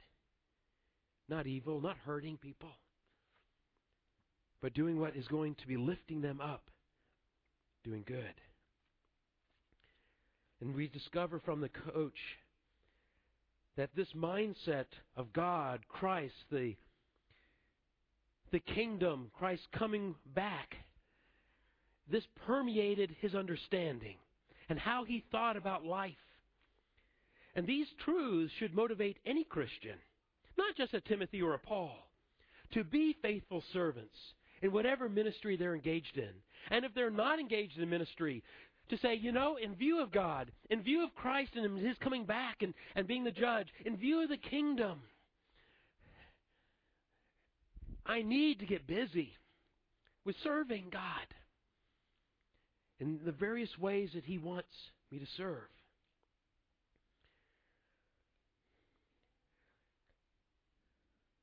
Not 1.29 1.47
evil, 1.47 1.81
not 1.81 1.97
hurting 2.05 2.37
people, 2.37 2.71
but 4.63 4.75
doing 4.75 4.99
what 5.01 5.17
is 5.17 5.27
going 5.27 5.57
to 5.57 5.67
be 5.67 5.77
lifting 5.77 6.21
them 6.21 6.41
up, 6.41 6.63
doing 7.85 8.05
good. 8.07 8.35
And 10.61 10.75
we 10.75 10.89
discover 10.89 11.41
from 11.41 11.61
the 11.61 11.69
coach 11.69 12.19
that 13.77 13.91
this 13.95 14.09
mindset 14.17 14.87
of 15.17 15.33
God, 15.33 15.81
Christ, 15.89 16.35
the, 16.51 16.77
the 18.53 18.61
kingdom, 18.61 19.31
Christ 19.37 19.63
coming 19.73 20.15
back, 20.35 20.77
this 22.11 22.25
permeated 22.47 23.15
his 23.21 23.35
understanding 23.35 24.17
and 24.69 24.79
how 24.79 25.05
he 25.05 25.25
thought 25.31 25.57
about 25.57 25.85
life. 25.85 26.15
And 27.55 27.67
these 27.67 27.87
truths 28.05 28.53
should 28.59 28.75
motivate 28.75 29.19
any 29.25 29.45
Christian, 29.45 29.97
not 30.59 30.77
just 30.77 30.95
a 30.95 31.01
Timothy 31.01 31.41
or 31.41 31.55
a 31.55 31.59
Paul, 31.59 31.97
to 32.73 32.85
be 32.85 33.17
faithful 33.23 33.63
servants 33.73 34.17
in 34.63 34.73
whatever 34.73 35.09
ministry 35.09 35.57
they're 35.57 35.75
engaged 35.75 36.17
in. 36.17 36.31
And 36.71 36.85
if 36.85 36.95
they're 36.95 37.11
not 37.11 37.39
engaged 37.39 37.79
in 37.79 37.89
ministry, 37.89 38.43
to 38.89 38.99
say, 38.99 39.15
you 39.15 39.33
know, 39.33 39.57
in 39.57 39.75
view 39.75 40.01
of 40.01 40.13
God, 40.13 40.51
in 40.71 40.83
view 40.83 41.03
of 41.03 41.15
Christ 41.15 41.53
and 41.57 41.79
His 41.79 41.97
coming 41.99 42.25
back 42.25 42.63
and, 42.63 42.73
and 42.95 43.07
being 43.07 43.25
the 43.25 43.31
judge, 43.31 43.69
in 43.85 43.97
view 43.97 44.23
of 44.23 44.29
the 44.29 44.37
kingdom, 44.37 45.01
I 48.05 48.23
need 48.23 48.61
to 48.61 48.67
get 48.67 48.87
busy 48.87 49.33
with 50.25 50.37
serving 50.45 50.87
God 50.93 51.27
in 53.01 53.21
the 53.25 53.33
various 53.33 53.79
ways 53.79 54.11
that 54.15 54.25
He 54.25 54.39
wants 54.39 54.69
me 55.11 55.19
to 55.19 55.27
serve. 55.37 55.69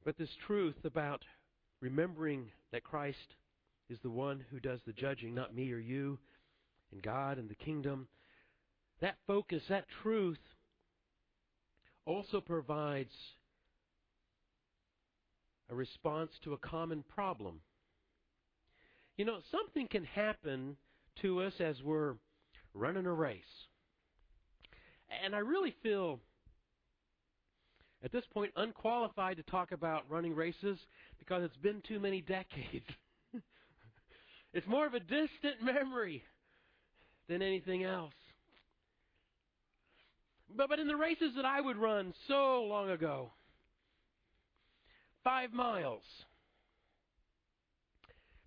But 0.05 0.17
this 0.17 0.35
truth 0.45 0.75
about 0.83 1.23
remembering 1.79 2.51
that 2.71 2.83
Christ 2.83 3.35
is 3.89 3.99
the 4.03 4.09
one 4.09 4.43
who 4.51 4.59
does 4.59 4.79
the 4.85 4.93
judging, 4.93 5.33
not 5.33 5.55
me 5.55 5.71
or 5.71 5.77
you, 5.77 6.19
and 6.91 7.01
God 7.01 7.37
and 7.37 7.49
the 7.49 7.55
kingdom, 7.55 8.07
that 9.01 9.15
focus, 9.27 9.63
that 9.69 9.85
truth, 10.01 10.39
also 12.05 12.41
provides 12.41 13.13
a 15.69 15.75
response 15.75 16.31
to 16.43 16.53
a 16.53 16.57
common 16.57 17.03
problem. 17.15 17.61
You 19.17 19.25
know, 19.25 19.37
something 19.51 19.87
can 19.87 20.03
happen 20.03 20.75
to 21.21 21.41
us 21.41 21.53
as 21.59 21.81
we're 21.83 22.15
running 22.73 23.05
a 23.05 23.13
race. 23.13 23.43
And 25.23 25.35
I 25.35 25.39
really 25.39 25.75
feel 25.83 26.19
at 28.03 28.11
this 28.11 28.25
point 28.33 28.51
unqualified 28.55 29.37
to 29.37 29.43
talk 29.43 29.71
about 29.71 30.09
running 30.09 30.35
races 30.35 30.77
because 31.19 31.43
it's 31.43 31.57
been 31.57 31.81
too 31.87 31.99
many 31.99 32.21
decades. 32.21 32.85
it's 34.53 34.67
more 34.67 34.85
of 34.85 34.93
a 34.93 34.99
distant 34.99 35.61
memory 35.61 36.23
than 37.29 37.41
anything 37.41 37.83
else. 37.83 38.13
But, 40.55 40.69
but 40.69 40.79
in 40.79 40.87
the 40.87 40.95
races 40.95 41.33
that 41.35 41.45
I 41.45 41.61
would 41.61 41.77
run 41.77 42.13
so 42.27 42.63
long 42.63 42.89
ago, 42.89 43.31
five 45.23 45.53
miles, 45.53 46.03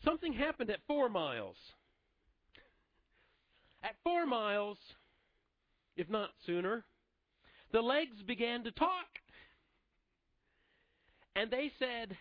something 0.05 0.33
happened 0.33 0.70
at 0.70 0.81
four 0.87 1.09
miles. 1.09 1.57
At 3.87 3.94
four 4.03 4.27
miles, 4.27 4.79
if 5.96 6.11
not 6.11 6.31
sooner, 6.44 6.85
the 7.72 7.81
legs 7.81 8.20
began 8.27 8.64
to 8.64 8.72
talk. 8.72 9.07
And 11.37 11.53
they 11.53 11.70
said, 11.79 12.16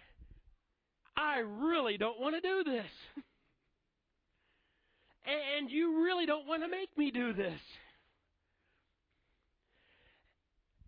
I 1.18 1.40
really 1.40 1.98
don't 1.98 2.20
want 2.20 2.36
to 2.36 2.42
do 2.42 2.64
this. 2.64 2.92
And 5.26 5.72
you 5.72 6.04
really 6.04 6.28
don't 6.28 6.46
want 6.46 6.62
to 6.62 6.70
make 6.70 6.96
me 6.96 7.10
do 7.10 7.34
this. 7.34 7.60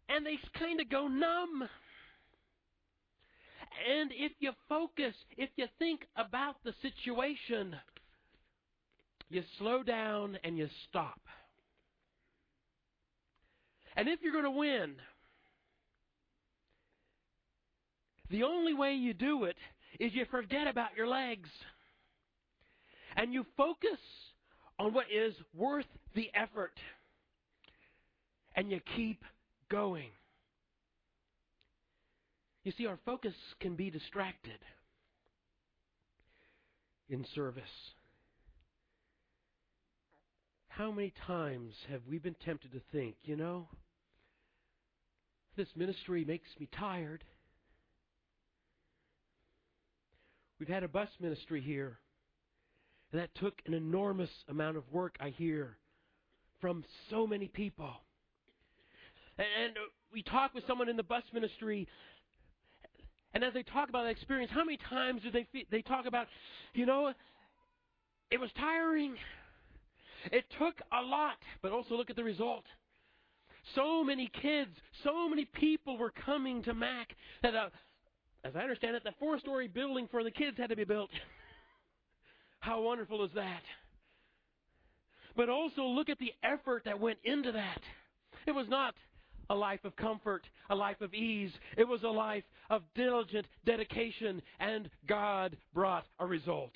And 0.10 0.24
they 0.24 0.38
kind 0.60 0.80
of 0.80 0.90
go 0.92 1.08
numb. 1.08 1.68
And 3.90 4.12
if 4.14 4.34
you 4.40 4.52
focus, 4.70 5.16
if 5.38 5.50
you 5.56 5.66
think 5.80 6.02
about 6.16 6.58
the 6.64 6.74
situation, 6.84 7.76
you 9.30 9.44
slow 9.58 9.84
down 9.84 10.38
and 10.44 10.58
you 10.58 10.70
stop. 10.90 11.20
And 13.96 14.08
if 14.08 14.20
you're 14.22 14.32
going 14.32 14.44
to 14.44 14.52
win, 14.52 14.96
the 18.30 18.44
only 18.44 18.74
way 18.74 18.94
you 18.94 19.14
do 19.14 19.46
it 19.46 19.58
is 20.00 20.14
you 20.14 20.26
forget 20.30 20.68
about 20.68 20.96
your 20.96 21.08
legs. 21.08 21.50
And 23.16 23.34
you 23.34 23.46
focus 23.58 24.00
on 24.78 24.94
what 24.94 25.06
is 25.12 25.34
worth 25.56 25.88
the 26.14 26.30
effort. 26.36 26.74
And 28.56 28.70
you 28.70 28.80
keep 28.96 29.24
going. 29.70 30.10
You 32.64 32.72
see, 32.78 32.86
our 32.86 33.00
focus 33.06 33.34
can 33.60 33.76
be 33.76 33.90
distracted 33.90 34.60
in 37.10 37.26
service. 37.34 37.64
How 40.78 40.92
many 40.92 41.12
times 41.26 41.74
have 41.90 42.02
we 42.08 42.20
been 42.20 42.36
tempted 42.46 42.72
to 42.74 42.82
think, 42.92 43.16
you 43.24 43.36
know, 43.36 43.68
this 45.56 45.68
ministry 45.76 46.24
makes 46.24 46.50
me 46.60 46.70
tired? 46.72 47.24
We've 50.60 50.70
had 50.70 50.84
a 50.84 50.88
bus 50.88 51.10
ministry 51.20 51.62
here 51.62 51.98
and 53.12 53.20
that 53.20 53.34
took 53.36 53.56
an 53.66 53.74
enormous 53.74 54.30
amount 54.50 54.78
of 54.78 54.84
work, 54.92 55.16
I 55.20 55.30
hear, 55.30 55.78
from 56.62 56.84
so 57.10 57.26
many 57.26 57.48
people. 57.48 57.94
And 59.40 59.74
we 60.14 60.22
talk 60.22 60.54
with 60.54 60.64
someone 60.68 60.90
in 60.90 60.98
the 60.98 61.02
bus 61.02 61.24
ministry, 61.34 61.88
and 63.34 63.44
as 63.44 63.54
they 63.54 63.64
talk 63.64 63.90
about 63.90 64.04
that 64.04 64.12
experience, 64.12 64.52
how 64.54 64.64
many 64.64 64.78
times 64.78 65.24
do 65.24 65.32
they 65.32 65.48
they 65.72 65.82
talk 65.82 66.06
about, 66.06 66.28
you 66.76 66.86
know, 66.86 67.14
it 68.30 68.40
was 68.40 68.52
tiring. 68.60 69.16
It 70.32 70.46
took 70.58 70.76
a 70.92 71.02
lot, 71.02 71.38
but 71.62 71.72
also 71.72 71.96
look 71.96 72.10
at 72.10 72.16
the 72.16 72.24
result. 72.24 72.66
So 73.76 74.04
many 74.04 74.30
kids, 74.42 74.72
so 75.04 75.28
many 75.28 75.46
people 75.46 75.98
were 75.98 76.14
coming 76.26 76.64
to 76.64 76.74
Mac 76.74 77.10
that, 77.44 77.54
uh, 77.54 77.70
as 78.44 78.56
I 78.56 78.60
understand 78.60 78.96
it, 78.96 79.04
the 79.04 79.14
four-story 79.20 79.68
building 79.68 80.08
for 80.10 80.24
the 80.24 80.32
kids 80.32 80.58
had 80.58 80.70
to 80.70 80.76
be 80.76 80.86
built. 80.86 81.10
How 82.60 82.82
wonderful 82.82 83.24
is 83.26 83.32
that? 83.36 83.62
But 85.36 85.50
also 85.50 85.84
look 85.84 86.10
at 86.10 86.18
the 86.18 86.34
effort 86.44 86.84
that 86.86 87.00
went 87.00 87.20
into 87.24 87.52
that. 87.52 87.82
It 88.48 88.52
was 88.52 88.68
not 88.70 88.96
a 89.50 89.56
life 89.56 89.84
of 89.84 89.96
comfort, 89.96 90.44
a 90.70 90.76
life 90.76 91.02
of 91.02 91.14
ease. 91.14 91.52
It 91.78 91.88
was 91.88 92.04
a 92.04 92.10
life 92.10 92.44
of 92.70 92.82
diligent 92.96 93.46
dedication, 93.66 94.42
and 94.60 94.90
God 95.08 95.56
brought 95.74 96.06
a 96.20 96.26
result. 96.26 96.72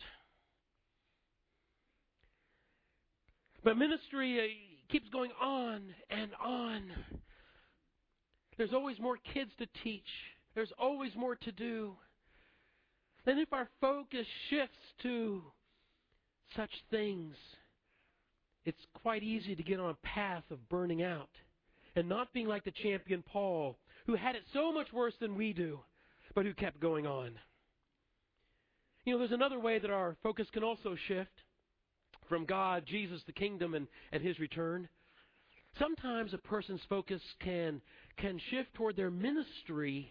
But 3.63 3.77
ministry 3.77 4.39
uh, 4.39 4.91
keeps 4.91 5.09
going 5.09 5.31
on 5.41 5.83
and 6.09 6.31
on. 6.43 6.83
There's 8.57 8.73
always 8.73 8.99
more 8.99 9.17
kids 9.33 9.51
to 9.59 9.67
teach. 9.83 10.07
There's 10.55 10.71
always 10.79 11.11
more 11.15 11.35
to 11.35 11.51
do. 11.51 11.93
Then 13.25 13.37
if 13.37 13.53
our 13.53 13.69
focus 13.79 14.25
shifts 14.49 14.77
to 15.03 15.43
such 16.55 16.71
things, 16.89 17.35
it's 18.65 18.81
quite 19.01 19.23
easy 19.23 19.55
to 19.55 19.63
get 19.63 19.79
on 19.79 19.91
a 19.91 20.07
path 20.07 20.43
of 20.49 20.69
burning 20.69 21.03
out 21.03 21.29
and 21.95 22.09
not 22.09 22.33
being 22.33 22.47
like 22.47 22.63
the 22.63 22.71
champion 22.71 23.23
Paul, 23.23 23.77
who 24.05 24.15
had 24.15 24.35
it 24.35 24.43
so 24.53 24.71
much 24.71 24.91
worse 24.91 25.13
than 25.19 25.35
we 25.35 25.53
do, 25.53 25.79
but 26.35 26.45
who 26.45 26.53
kept 26.53 26.79
going 26.79 27.05
on. 27.05 27.33
You 29.05 29.13
know, 29.13 29.19
there's 29.19 29.31
another 29.31 29.59
way 29.59 29.79
that 29.79 29.91
our 29.91 30.15
focus 30.23 30.47
can 30.51 30.63
also 30.63 30.95
shift 31.07 31.31
from 32.31 32.45
God, 32.45 32.85
Jesus, 32.87 33.21
the 33.25 33.33
kingdom, 33.33 33.73
and, 33.73 33.87
and 34.13 34.23
his 34.23 34.39
return. 34.39 34.87
Sometimes 35.77 36.33
a 36.33 36.37
person's 36.37 36.79
focus 36.87 37.21
can, 37.41 37.81
can 38.15 38.39
shift 38.49 38.73
toward 38.73 38.95
their 38.95 39.11
ministry 39.11 40.09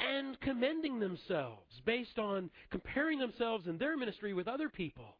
and 0.00 0.40
commending 0.40 1.00
themselves 1.00 1.70
based 1.84 2.18
on 2.18 2.48
comparing 2.70 3.18
themselves 3.18 3.66
and 3.66 3.78
their 3.78 3.94
ministry 3.98 4.32
with 4.32 4.48
other 4.48 4.70
people. 4.70 5.18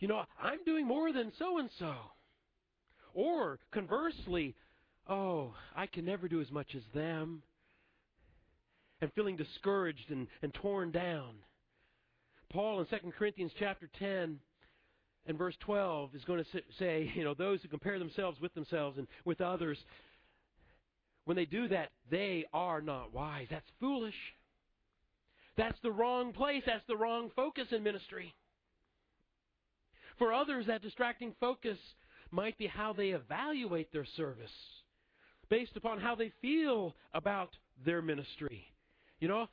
You 0.00 0.08
know, 0.08 0.22
I'm 0.38 0.62
doing 0.66 0.86
more 0.86 1.14
than 1.14 1.32
so 1.38 1.56
and 1.56 1.70
so. 1.78 1.94
Or 3.14 3.58
conversely, 3.72 4.54
oh, 5.08 5.54
I 5.74 5.86
can 5.86 6.04
never 6.04 6.28
do 6.28 6.42
as 6.42 6.50
much 6.50 6.74
as 6.76 6.82
them. 6.94 7.42
And 9.00 9.10
feeling 9.14 9.38
discouraged 9.38 10.10
and, 10.10 10.26
and 10.42 10.52
torn 10.52 10.90
down. 10.90 11.36
Paul 12.50 12.80
in 12.80 12.86
2 12.86 13.12
Corinthians 13.16 13.52
chapter 13.58 13.88
10 13.98 14.38
and 15.26 15.38
verse 15.38 15.54
12 15.60 16.14
is 16.14 16.24
going 16.24 16.42
to 16.42 16.62
say, 16.78 17.10
you 17.14 17.24
know, 17.24 17.34
those 17.34 17.60
who 17.62 17.68
compare 17.68 17.98
themselves 17.98 18.40
with 18.40 18.52
themselves 18.54 18.98
and 18.98 19.06
with 19.24 19.40
others, 19.40 19.78
when 21.24 21.36
they 21.36 21.44
do 21.44 21.68
that, 21.68 21.90
they 22.10 22.44
are 22.52 22.80
not 22.80 23.14
wise. 23.14 23.46
That's 23.50 23.68
foolish. 23.78 24.14
That's 25.56 25.78
the 25.82 25.92
wrong 25.92 26.32
place. 26.32 26.62
That's 26.66 26.86
the 26.88 26.96
wrong 26.96 27.30
focus 27.36 27.68
in 27.70 27.82
ministry. 27.82 28.34
For 30.18 30.32
others, 30.32 30.66
that 30.66 30.82
distracting 30.82 31.34
focus 31.38 31.78
might 32.30 32.58
be 32.58 32.66
how 32.66 32.92
they 32.92 33.10
evaluate 33.10 33.92
their 33.92 34.06
service 34.16 34.50
based 35.48 35.76
upon 35.76 36.00
how 36.00 36.14
they 36.14 36.32
feel 36.40 36.94
about 37.12 37.50
their 37.84 38.02
ministry. 38.02 38.64
You 39.18 39.28
know, 39.28 39.48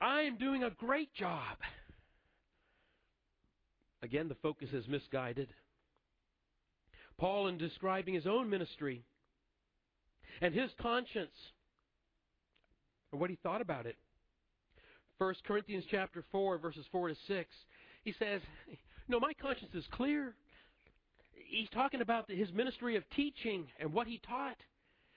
I'm 0.00 0.36
doing 0.36 0.64
a 0.64 0.70
great 0.70 1.12
job. 1.14 1.56
Again, 4.02 4.28
the 4.28 4.36
focus 4.36 4.68
is 4.72 4.86
misguided. 4.88 5.48
Paul, 7.18 7.48
in 7.48 7.58
describing 7.58 8.14
his 8.14 8.26
own 8.26 8.48
ministry 8.48 9.02
and 10.40 10.54
his 10.54 10.70
conscience, 10.80 11.34
or 13.12 13.18
what 13.18 13.30
he 13.30 13.38
thought 13.42 13.60
about 13.60 13.86
it, 13.86 13.96
1 15.18 15.34
Corinthians 15.46 15.84
chapter 15.90 16.24
4, 16.30 16.58
verses 16.58 16.84
4 16.92 17.08
to 17.08 17.16
6, 17.26 17.48
he 18.04 18.14
says, 18.18 18.40
No, 19.08 19.18
my 19.18 19.32
conscience 19.34 19.72
is 19.74 19.84
clear. 19.90 20.34
He's 21.32 21.68
talking 21.70 22.00
about 22.00 22.30
his 22.30 22.52
ministry 22.52 22.94
of 22.96 23.02
teaching 23.16 23.66
and 23.80 23.92
what 23.92 24.06
he 24.06 24.20
taught. 24.28 24.56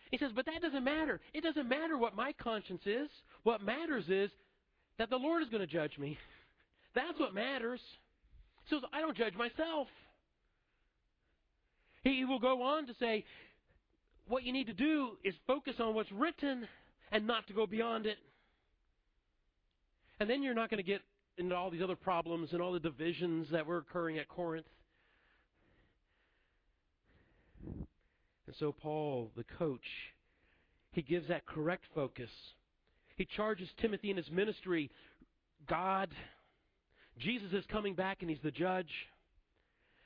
He 0.10 0.18
says, 0.18 0.32
But 0.36 0.48
that 0.48 0.62
doesn't 0.62 0.84
matter. 0.84 1.22
It 1.34 1.44
doesn't 1.44 1.70
matter 1.70 1.98
what 1.98 2.16
my 2.16 2.34
conscience 2.34 2.82
is. 2.86 3.10
What 3.44 3.62
matters 3.62 4.06
is 4.10 4.32
that 4.98 5.12
the 5.12 5.18
Lord 5.18 5.44
is 5.44 5.50
going 5.50 5.62
to 5.62 5.72
judge 5.72 5.98
me. 6.00 6.18
That's 6.96 7.20
what 7.20 7.34
matters. 7.34 7.80
So 8.70 8.80
I 8.94 9.02
don't 9.02 9.18
judge 9.18 9.36
myself. 9.36 9.88
He 12.04 12.26
will 12.26 12.40
go 12.40 12.64
on 12.64 12.88
to 12.88 12.94
say, 13.00 13.26
what 14.28 14.44
you 14.44 14.54
need 14.54 14.68
to 14.68 14.74
do 14.74 15.18
is 15.24 15.34
focus 15.46 15.76
on 15.80 15.94
what's 15.94 16.12
written 16.12 16.68
and 17.12 17.28
not 17.28 17.48
to 17.48 17.54
go 17.54 17.68
beyond 17.68 18.06
it. 18.06 18.18
And 20.20 20.30
then 20.30 20.42
you're 20.42 20.54
not 20.54 20.70
going 20.70 20.78
to 20.78 20.90
get 20.90 21.02
into 21.38 21.56
all 21.56 21.70
these 21.70 21.82
other 21.82 21.96
problems 21.96 22.50
and 22.54 22.62
all 22.62 22.72
the 22.72 22.80
divisions 22.80 23.48
that 23.52 23.66
were 23.66 23.78
occurring 23.78 24.18
at 24.20 24.30
Corinth. 24.30 24.68
And 27.66 28.56
so, 28.60 28.72
Paul, 28.72 29.32
the 29.36 29.46
coach, 29.58 29.80
he 30.92 31.02
gives 31.02 31.28
that 31.30 31.46
correct 31.46 31.86
focus. 31.96 32.30
He 33.16 33.26
charges 33.26 33.70
Timothy 33.80 34.12
in 34.12 34.18
his 34.18 34.30
ministry 34.32 34.92
God, 35.68 36.10
Jesus 37.20 37.52
is 37.54 37.64
coming 37.72 37.94
back 37.94 38.18
and 38.22 38.30
he's 38.30 38.40
the 38.44 38.52
judge. 38.52 38.92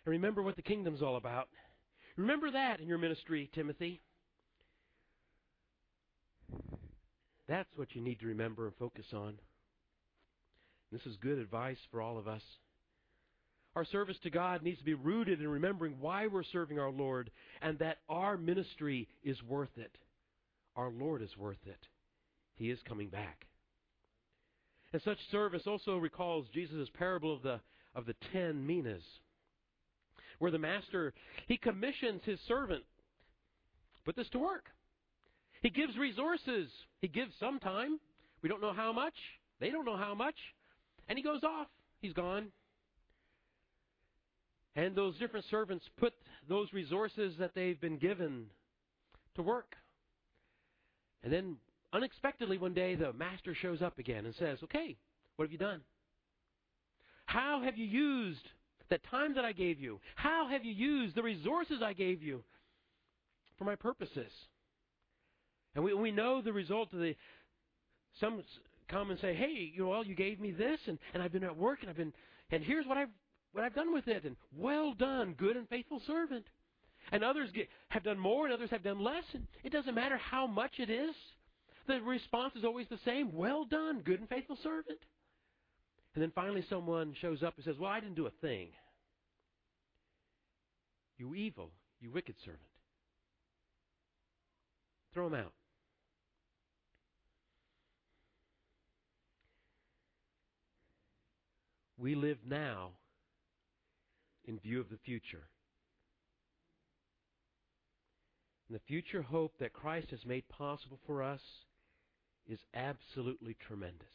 And 0.06 0.12
remember 0.12 0.42
what 0.42 0.56
the 0.56 0.62
kingdom's 0.62 1.02
all 1.02 1.18
about. 1.18 1.48
Remember 2.18 2.52
that 2.52 2.80
in 2.80 2.88
your 2.88 2.98
ministry, 2.98 3.50
Timothy. 3.54 4.02
That's 7.48 7.70
what 7.76 7.94
you 7.96 8.02
need 8.02 8.20
to 8.22 8.28
remember 8.28 8.68
and 8.68 8.76
focus 8.78 9.06
on. 9.14 9.36
This 10.92 11.06
is 11.06 11.18
good 11.22 11.40
advice 11.40 11.78
for 11.92 12.02
all 12.02 12.18
of 12.18 12.28
us. 12.28 12.42
Our 13.76 13.86
service 13.86 14.18
to 14.24 14.30
God 14.30 14.64
needs 14.64 14.80
to 14.80 14.86
be 14.86 14.94
rooted 14.94 15.42
in 15.42 15.48
remembering 15.50 15.98
why 16.00 16.28
we're 16.28 16.44
serving 16.44 16.80
our 16.80 16.92
Lord 16.92 17.30
and 17.62 17.78
that 17.80 17.98
our 18.08 18.38
ministry 18.38 19.08
is 19.24 19.42
worth 19.44 19.78
it. 19.78 19.98
Our 20.78 20.90
Lord 20.90 21.22
is 21.22 21.36
worth 21.38 21.58
it. 21.66 21.80
He 22.56 22.72
is 22.72 22.80
coming 22.88 23.10
back. 23.10 23.46
And 24.96 25.02
such 25.04 25.18
service 25.30 25.64
also 25.68 25.98
recalls 25.98 26.46
Jesus' 26.54 26.88
parable 26.98 27.34
of 27.34 27.42
the, 27.42 27.60
of 27.96 28.06
the 28.06 28.16
ten 28.32 28.66
minas, 28.66 29.04
where 30.40 30.52
the 30.52 30.58
master, 30.58 31.14
he 31.50 31.58
commissions 31.58 32.22
his 32.24 32.40
servant, 32.48 32.86
put 34.06 34.16
this 34.16 34.30
to 34.30 34.40
work. 34.40 34.68
He 35.62 35.70
gives 35.70 35.98
resources. 35.98 36.70
He 37.02 37.10
gives 37.10 37.34
some 37.42 37.60
time. 37.60 38.00
We 38.42 38.48
don't 38.48 38.62
know 38.62 38.72
how 38.72 38.94
much. 38.94 39.16
They 39.60 39.70
don't 39.70 39.84
know 39.84 39.98
how 39.98 40.16
much. 40.16 40.38
And 41.10 41.18
he 41.18 41.24
goes 41.26 41.44
off. 41.44 41.68
He's 42.00 42.14
gone. 42.14 42.54
And 44.78 44.96
those 44.96 45.18
different 45.18 45.46
servants 45.52 45.84
put 45.98 46.14
those 46.48 46.72
resources 46.72 47.34
that 47.40 47.52
they've 47.54 47.82
been 47.82 47.98
given 47.98 48.46
to 49.36 49.42
work. 49.42 49.76
And 51.22 51.34
then 51.34 51.58
Unexpectedly, 51.96 52.58
one 52.58 52.74
day, 52.74 52.96
the 52.96 53.14
master 53.14 53.56
shows 53.56 53.82
up 53.82 53.98
again 54.00 54.26
and 54.26 54.36
says, 54.36 54.60
Okay, 54.64 54.98
what 55.38 55.46
have 55.46 55.52
you 55.54 55.58
done? 55.58 55.80
How 57.26 57.62
have 57.64 57.78
you 57.78 57.86
used 57.86 58.46
that 58.90 59.02
time 59.10 59.36
that 59.36 59.46
I 59.46 59.54
gave 59.54 59.80
you? 59.80 60.02
How 60.18 60.50
have 60.50 60.66
you 60.66 60.74
used 60.74 61.16
the 61.16 61.24
resources 61.24 61.82
I 61.82 61.94
gave 61.94 62.22
you 62.22 62.44
for 63.58 63.64
my 63.64 63.78
purposes? 63.78 64.30
And 65.74 65.86
we, 65.86 65.94
we 65.94 66.12
know 66.12 66.42
the 66.42 66.52
result 66.52 66.92
of 66.92 67.00
the. 67.00 67.16
Some 68.20 68.44
come 68.90 69.10
and 69.10 69.20
say, 69.22 69.34
"Hey, 69.34 69.72
you 69.74 69.84
know, 69.84 69.90
well, 69.90 70.06
you 70.06 70.16
gave 70.16 70.42
me 70.42 70.52
this, 70.52 70.82
and, 70.88 71.00
and 71.14 71.24
I've 71.24 71.32
been 71.32 71.46
at 71.46 71.58
work, 71.58 71.80
and 71.80 71.90
I've 71.90 71.96
been, 71.96 72.14
and 72.52 72.62
here's 72.62 72.86
what 72.86 72.98
I've 72.98 73.10
what 73.54 73.64
I've 73.64 73.74
done 73.74 73.94
with 73.94 74.10
it, 74.10 74.26
and 74.26 74.36
well 74.58 74.94
done, 74.94 75.34
good 75.38 75.56
and 75.56 75.68
faithful 75.70 76.02
servant." 76.06 76.46
And 77.12 77.24
others 77.24 77.52
get, 77.54 77.70
have 77.90 78.04
done 78.04 78.18
more, 78.18 78.46
and 78.46 78.54
others 78.54 78.72
have 78.72 78.84
done 78.84 79.00
less, 79.00 79.24
and 79.34 79.48
it 79.64 79.72
doesn't 79.72 79.94
matter 79.94 80.18
how 80.18 80.48
much 80.48 80.80
it 80.80 80.90
is 80.90 81.16
the 81.88 82.02
response 82.02 82.56
is 82.56 82.66
always 82.66 82.88
the 82.90 83.00
same 83.06 83.34
well 83.34 83.66
done, 83.66 84.02
good 84.04 84.20
and 84.20 84.30
faithful 84.30 84.58
servant. 84.64 85.00
And 86.14 86.22
then 86.22 86.32
finally, 86.34 86.64
someone 86.70 87.14
shows 87.22 87.44
up 87.44 87.56
and 87.56 87.66
says, 87.66 87.76
Well, 87.80 87.92
I 87.92 88.00
didn't 88.00 88.16
do 88.16 88.28
a 88.28 88.32
thing. 88.42 88.70
You 91.18 91.36
evil, 91.36 91.72
you 92.00 92.12
wicked 92.12 92.36
servant. 92.44 92.62
Throw 95.14 95.28
him 95.28 95.34
out. 95.34 95.54
We 101.98 102.16
live 102.16 102.38
now 102.46 102.92
in 104.46 104.60
view 104.60 104.80
of 104.82 104.90
the 104.90 104.98
future. 105.06 105.44
And 108.68 108.76
the 108.76 108.82
future 108.88 109.22
hope 109.22 109.54
that 109.60 109.74
Christ 109.74 110.08
has 110.12 110.26
made 110.26 110.48
possible 110.50 111.00
for 111.06 111.24
us 111.24 111.42
is 112.50 112.60
absolutely 112.74 113.56
tremendous. 113.68 114.08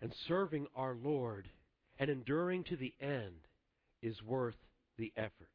And 0.00 0.12
serving 0.28 0.66
our 0.74 0.94
Lord 0.94 1.48
and 1.98 2.10
enduring 2.10 2.64
to 2.64 2.76
the 2.76 2.92
end 3.00 3.46
is 4.02 4.22
worth 4.22 4.56
the 4.98 5.12
effort. 5.16 5.48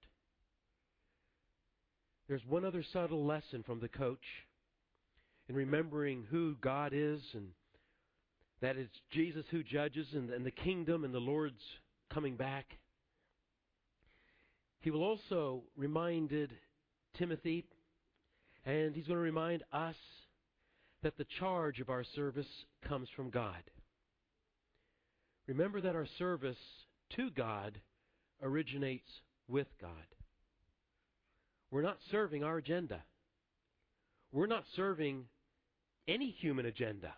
There's 2.28 2.46
one 2.48 2.66
other 2.66 2.84
subtle 2.94 3.26
lesson 3.26 3.64
from 3.64 3.80
the 3.80 3.88
coach 3.88 4.24
in 5.48 5.56
remembering 5.56 6.26
who 6.30 6.56
God 6.62 6.94
is 6.94 7.22
and 7.34 7.48
that 8.62 8.78
it's 8.78 9.00
Jesus 9.12 9.46
who 9.52 9.64
judges 9.64 10.08
and, 10.14 10.30
and 10.30 10.46
the 10.46 10.52
kingdom 10.52 11.04
and 11.04 11.14
the 11.14 11.20
Lord's 11.20 11.64
coming 12.14 12.36
back. 12.36 12.66
He 14.82 14.92
will 14.92 15.04
also 15.04 15.64
reminded 15.76 16.54
Timothy, 17.18 17.66
and 18.66 18.96
he's 18.96 19.08
going 19.08 19.18
to 19.18 19.24
remind 19.24 19.64
us 19.74 19.96
that 21.04 21.18
the 21.18 21.26
charge 21.40 21.80
of 21.80 21.90
our 21.90 22.04
service 22.16 22.48
comes 22.88 23.08
from 23.16 23.30
God. 23.30 23.64
Remember 25.48 25.82
that 25.82 25.96
our 25.96 26.08
service 26.18 26.58
to 27.16 27.30
God 27.32 27.80
originates 28.42 29.10
with 29.48 29.68
God. 29.82 29.92
We're 31.72 31.82
not 31.82 31.98
serving 32.12 32.44
our 32.44 32.58
agenda. 32.58 33.04
We're 34.32 34.48
not 34.48 34.64
serving 34.76 35.26
any 36.08 36.36
human 36.40 36.66
agenda. 36.66 37.14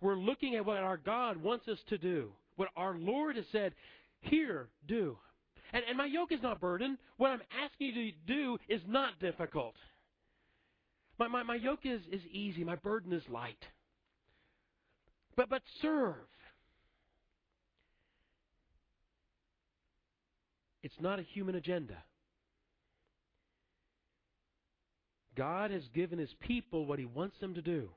We're 0.00 0.16
looking 0.16 0.54
at 0.54 0.64
what 0.64 0.78
our 0.78 0.96
God 0.96 1.42
wants 1.42 1.66
us 1.68 1.78
to 1.88 1.98
do, 1.98 2.30
what 2.56 2.68
our 2.76 2.96
Lord 2.98 3.36
has 3.36 3.44
said, 3.52 3.72
here, 4.20 4.68
do. 4.86 5.16
And, 5.72 5.82
and 5.88 5.98
my 5.98 6.06
yoke 6.06 6.32
is 6.32 6.42
not 6.42 6.60
burden. 6.60 6.98
What 7.16 7.30
I'm 7.30 7.42
asking 7.64 7.94
you 7.94 8.12
to 8.12 8.16
do 8.26 8.58
is 8.68 8.80
not 8.86 9.18
difficult. 9.20 9.74
My, 11.18 11.28
my, 11.28 11.42
my 11.42 11.56
yoke 11.56 11.84
is, 11.84 12.00
is 12.12 12.22
easy, 12.30 12.64
my 12.64 12.76
burden 12.76 13.12
is 13.12 13.22
light. 13.28 13.64
But, 15.36 15.48
but 15.48 15.62
serve. 15.82 16.14
It's 20.82 21.00
not 21.00 21.18
a 21.18 21.22
human 21.22 21.56
agenda. 21.56 21.96
God 25.36 25.70
has 25.70 25.82
given 25.94 26.18
His 26.18 26.34
people 26.40 26.86
what 26.86 26.98
He 26.98 27.04
wants 27.04 27.38
them 27.40 27.54
to 27.54 27.62
do. 27.62 27.88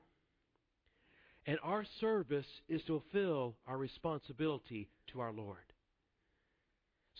And 1.46 1.58
our 1.62 1.84
service 2.00 2.46
is 2.68 2.80
to 2.82 3.02
fulfill 3.12 3.56
our 3.66 3.76
responsibility 3.76 4.88
to 5.12 5.20
our 5.20 5.32
Lord. 5.32 5.58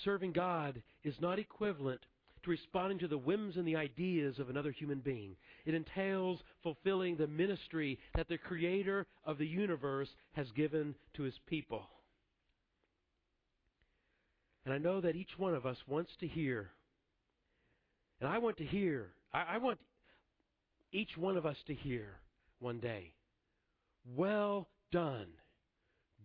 Serving 0.04 0.32
God 0.32 0.80
is 1.02 1.14
not 1.20 1.40
equivalent 1.40 2.00
to 2.44 2.50
responding 2.50 2.98
to 2.98 3.08
the 3.08 3.18
whims 3.18 3.56
and 3.56 3.66
the 3.66 3.76
ideas 3.76 4.38
of 4.38 4.50
another 4.50 4.70
human 4.70 5.00
being. 5.00 5.36
It 5.64 5.74
entails 5.74 6.40
fulfilling 6.62 7.16
the 7.16 7.26
ministry 7.26 7.98
that 8.14 8.28
the 8.28 8.38
Creator 8.38 9.06
of 9.24 9.38
the 9.38 9.46
universe 9.46 10.08
has 10.32 10.46
given 10.52 10.94
to 11.14 11.22
His 11.22 11.34
people. 11.46 11.86
And 14.64 14.72
I 14.72 14.78
know 14.78 15.00
that 15.00 15.16
each 15.16 15.38
one 15.38 15.54
of 15.54 15.66
us 15.66 15.76
wants 15.86 16.10
to 16.20 16.26
hear, 16.26 16.70
and 18.20 18.28
I 18.28 18.38
want 18.38 18.56
to 18.58 18.64
hear, 18.64 19.08
I, 19.32 19.54
I 19.54 19.58
want 19.58 19.78
each 20.92 21.16
one 21.16 21.36
of 21.36 21.46
us 21.46 21.56
to 21.66 21.74
hear 21.74 22.20
one 22.60 22.78
day, 22.78 23.12
well 24.16 24.68
done, 24.92 25.26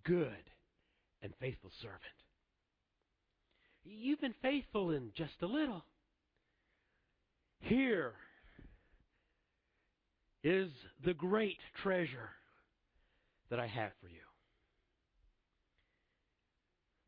good 0.04 0.32
and 1.22 1.34
faithful 1.40 1.72
servant. 1.82 2.02
You've 3.84 4.22
been 4.22 4.36
faithful 4.42 4.92
in 4.92 5.12
just 5.16 5.42
a 5.42 5.48
little. 5.48 5.84
Here 7.62 8.14
is 10.44 10.70
the 11.04 11.14
great 11.14 11.60
treasure 11.82 12.30
that 13.50 13.60
I 13.60 13.68
have 13.68 13.92
for 14.02 14.08
you. 14.08 14.16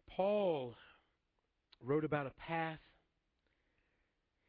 Paul 0.10 0.76
wrote 1.82 2.04
about 2.04 2.28
a 2.28 2.42
path. 2.48 2.80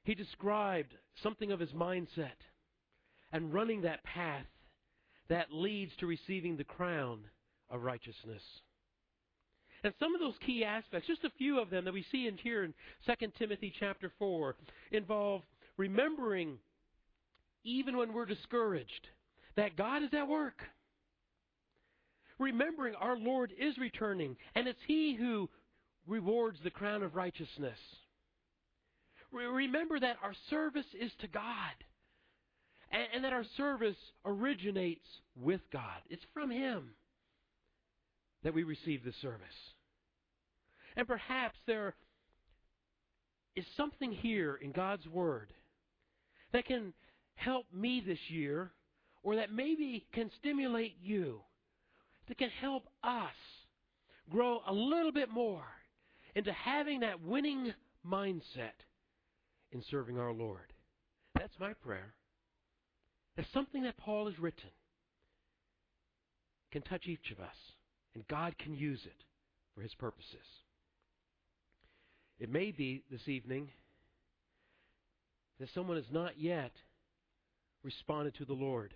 He 0.05 0.15
described 0.15 0.95
something 1.23 1.53
of 1.53 1.61
his 1.61 1.71
mindset 1.71 2.41
and 3.33 3.53
running 3.53 3.83
that 3.83 4.03
path 4.03 4.47
that 5.29 5.53
leads 5.53 5.93
to 5.97 6.07
receiving 6.07 6.57
the 6.57 6.65
crown 6.65 7.21
of 7.71 7.83
righteousness. 7.83 8.43
And 9.85 9.95
some 9.99 10.15
of 10.15 10.21
those 10.21 10.35
key 10.45 10.65
aspects, 10.65 11.07
just 11.07 11.25
a 11.25 11.31
few 11.39 11.61
of 11.61 11.71
them 11.71 11.85
that 11.85 11.95
we 11.95 12.05
see 12.11 12.27
in 12.27 12.37
here 12.37 12.65
in 12.65 12.75
2 13.07 13.33
Timothy 13.39 13.73
chapter 13.79 14.13
4, 14.19 14.57
involve 14.91 15.43
remembering, 15.81 16.59
even 17.65 17.97
when 17.97 18.13
we're 18.13 18.27
discouraged, 18.27 19.09
that 19.57 19.77
God 19.77 20.03
is 20.03 20.11
at 20.13 20.29
work. 20.29 20.61
Remembering 22.39 22.95
our 22.97 23.17
Lord 23.17 23.51
is 23.59 23.79
returning, 23.79 24.37
and 24.55 24.69
it's 24.69 24.79
He 24.87 25.17
who 25.19 25.49
rewards 26.07 26.59
the 26.63 26.71
crown 26.71 27.03
of 27.03 27.15
righteousness. 27.15 27.79
Remember 29.33 29.99
that 29.99 30.17
our 30.23 30.35
service 30.51 30.87
is 31.01 31.13
to 31.21 31.29
God, 31.29 31.75
and, 32.93 33.05
and 33.15 33.25
that 33.25 33.33
our 33.33 33.45
service 33.57 33.97
originates 34.27 35.07
with 35.35 35.63
God. 35.73 36.03
It's 36.11 36.25
from 36.35 36.51
Him 36.51 36.91
that 38.45 38.53
we 38.53 38.65
receive 38.65 39.03
the 39.03 39.15
service. 39.23 39.49
And 40.95 41.09
perhaps 41.09 41.57
there 41.67 41.95
is 43.57 43.65
something 43.79 44.13
here 44.13 44.59
in 44.61 44.73
God's 44.73 45.07
Word 45.07 45.55
that 46.53 46.67
can 46.67 46.93
help 47.35 47.67
me 47.73 48.03
this 48.07 48.19
year, 48.29 48.71
or 49.23 49.37
that 49.37 49.53
maybe 49.53 50.07
can 50.13 50.31
stimulate 50.39 50.97
you, 51.03 51.41
that 52.29 52.39
can 52.39 52.51
help 52.61 52.85
us 53.03 53.35
grow 54.31 54.61
a 54.67 54.73
little 54.73 55.13
bit 55.13 55.31
more 55.31 55.65
into 56.35 56.53
having 56.53 57.01
that 57.01 57.23
winning 57.23 57.73
mindset 58.07 58.77
in 59.73 59.83
serving 59.91 60.19
our 60.19 60.33
Lord. 60.33 60.73
That's 61.35 61.59
my 61.59 61.73
prayer. 61.73 62.15
That 63.37 63.47
something 63.53 63.83
that 63.85 63.97
Paul 63.97 64.27
has 64.27 64.39
written 64.39 64.71
can 66.73 66.83
touch 66.83 67.07
each 67.07 67.31
of 67.33 67.41
us, 67.41 67.57
and 68.15 68.27
God 68.29 68.57
can 68.59 68.75
use 68.75 69.01
it 69.05 69.25
for 69.75 69.83
his 69.83 69.95
purposes. 69.95 70.47
It 72.39 72.51
may 72.51 72.71
be 72.71 73.03
this 73.11 73.29
evening 73.29 73.69
that 75.61 75.69
someone 75.75 75.99
has 75.99 76.11
not 76.11 76.41
yet 76.41 76.73
responded 77.85 78.35
to 78.35 78.47
the 78.47 78.55
Lord. 78.55 78.95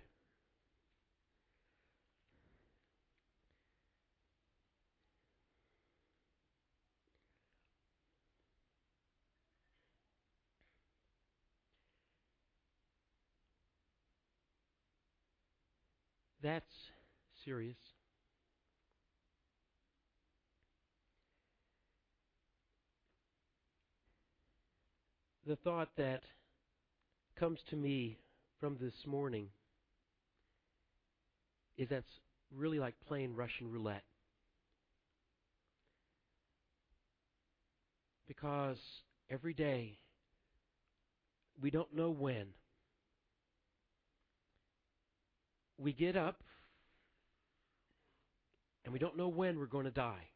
That's 16.41 16.65
serious. 17.43 17.77
The 25.47 25.55
thought 25.57 25.89
that 25.97 26.21
comes 27.39 27.59
to 27.69 27.75
me 27.75 28.17
from 28.59 28.77
this 28.79 28.93
morning 29.05 29.47
is 31.77 31.89
that's 31.89 32.19
really 32.55 32.79
like 32.79 32.95
playing 33.07 33.35
Russian 33.35 33.71
roulette. 33.71 34.03
Because 38.27 38.77
every 39.29 39.53
day 39.53 39.99
we 41.61 41.69
don't 41.69 41.93
know 41.93 42.09
when 42.09 42.47
we 45.77 45.93
get 45.93 46.15
up 46.15 46.41
and 48.83 48.93
we 48.93 48.99
don't 48.99 49.17
know 49.17 49.27
when 49.27 49.59
we're 49.59 49.65
going 49.65 49.85
to 49.85 49.91
die. 49.91 50.29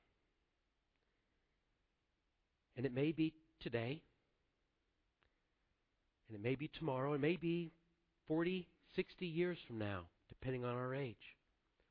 And 2.76 2.86
it 2.86 2.94
may 2.94 3.12
be 3.12 3.34
today, 3.62 4.02
and 6.30 6.38
it 6.38 6.44
may 6.44 6.56
be 6.56 6.70
tomorrow, 6.78 7.14
it 7.14 7.22
may 7.22 7.36
be 7.36 7.72
40, 8.28 8.68
60 8.96 9.26
years 9.26 9.58
from 9.68 9.80
now, 9.80 10.02
depending 10.30 10.64
on 10.64 10.76
our 10.76 10.94
age. 10.94 11.16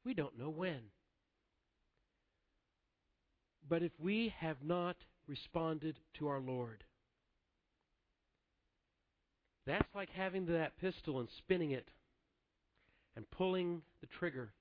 We 0.05 0.15
don't 0.15 0.39
know 0.39 0.49
when. 0.49 0.81
But 3.69 3.83
if 3.83 3.93
we 4.01 4.33
have 4.39 4.57
not 4.65 4.97
responded 5.27 5.99
to 6.19 6.29
our 6.29 6.41
Lord, 6.41 6.85
that's 9.67 9.89
like 9.95 10.09
having 10.11 10.47
that 10.47 10.79
pistol 10.81 11.21
and 11.21 11.29
spinning 11.39 11.73
it 11.73 11.89
and 13.17 13.31
pulling 13.33 13.83
the 14.01 14.07
trigger. 14.19 14.53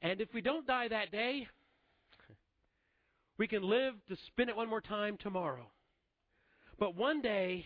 And 0.00 0.20
if 0.20 0.28
we 0.32 0.40
don't 0.40 0.66
die 0.66 0.88
that 0.88 1.10
day, 1.10 1.48
we 3.38 3.48
can 3.48 3.62
live 3.62 3.94
to 4.08 4.16
spin 4.28 4.48
it 4.48 4.56
one 4.56 4.70
more 4.70 4.80
time 4.80 5.18
tomorrow. 5.20 5.66
But 6.78 6.94
one 6.94 7.22
day, 7.22 7.64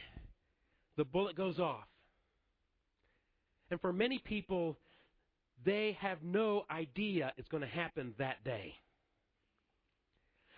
the 0.96 1.04
bullet 1.04 1.36
goes 1.36 1.58
off. 1.58 1.86
And 3.70 3.80
for 3.80 3.92
many 3.92 4.18
people, 4.18 4.76
they 5.64 5.96
have 6.00 6.18
no 6.22 6.64
idea 6.70 7.32
it's 7.36 7.48
going 7.48 7.62
to 7.62 7.68
happen 7.68 8.14
that 8.18 8.42
day. 8.44 8.74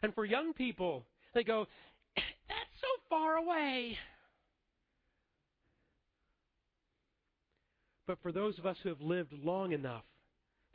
And 0.03 0.15
for 0.15 0.25
young 0.25 0.53
people, 0.53 1.05
they 1.35 1.45
go, 1.45 1.67
that's 2.17 2.81
so 2.81 3.03
far 3.09 3.37
away. 3.37 3.97
But 8.07 8.19
for 8.23 8.33
those 8.33 8.59
of 8.59 8.67
us 8.67 8.77
who 8.83 8.89
have 8.89 9.01
lived 9.01 9.33
long 9.33 9.73
enough, 9.73 10.03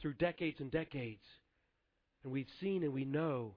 through 0.01 0.13
decades 0.13 0.57
and 0.59 0.71
decades, 0.71 1.23
and 2.23 2.31
we've 2.31 2.47
seen 2.61 2.83
and 2.83 2.93
we 2.93 3.05
know 3.05 3.53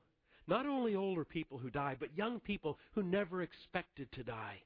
not 0.47 0.67
only 0.67 0.95
older 0.95 1.25
people 1.25 1.59
who 1.59 1.71
die, 1.71 1.97
but 1.99 2.17
young 2.17 2.41
people 2.41 2.79
who 2.95 3.03
never 3.03 3.43
expected 3.43 4.11
to 4.13 4.23
die. 4.23 4.63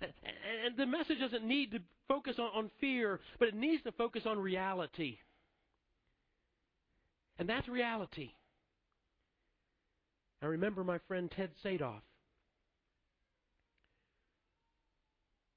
And 0.00 0.76
the 0.76 0.86
message 0.86 1.18
doesn't 1.20 1.44
need 1.44 1.70
to 1.72 1.78
focus 2.08 2.36
on, 2.38 2.70
fear, 2.80 3.20
but 3.38 3.48
it 3.48 3.54
needs 3.54 3.82
to 3.84 3.92
focus 3.92 4.22
on 4.26 4.38
reality. 4.38 5.18
And 7.38 7.48
that's 7.48 7.68
reality. 7.68 8.30
I 10.42 10.46
remember 10.46 10.84
my 10.84 10.98
friend 11.08 11.30
Ted 11.34 11.50
Sadoff, 11.64 12.02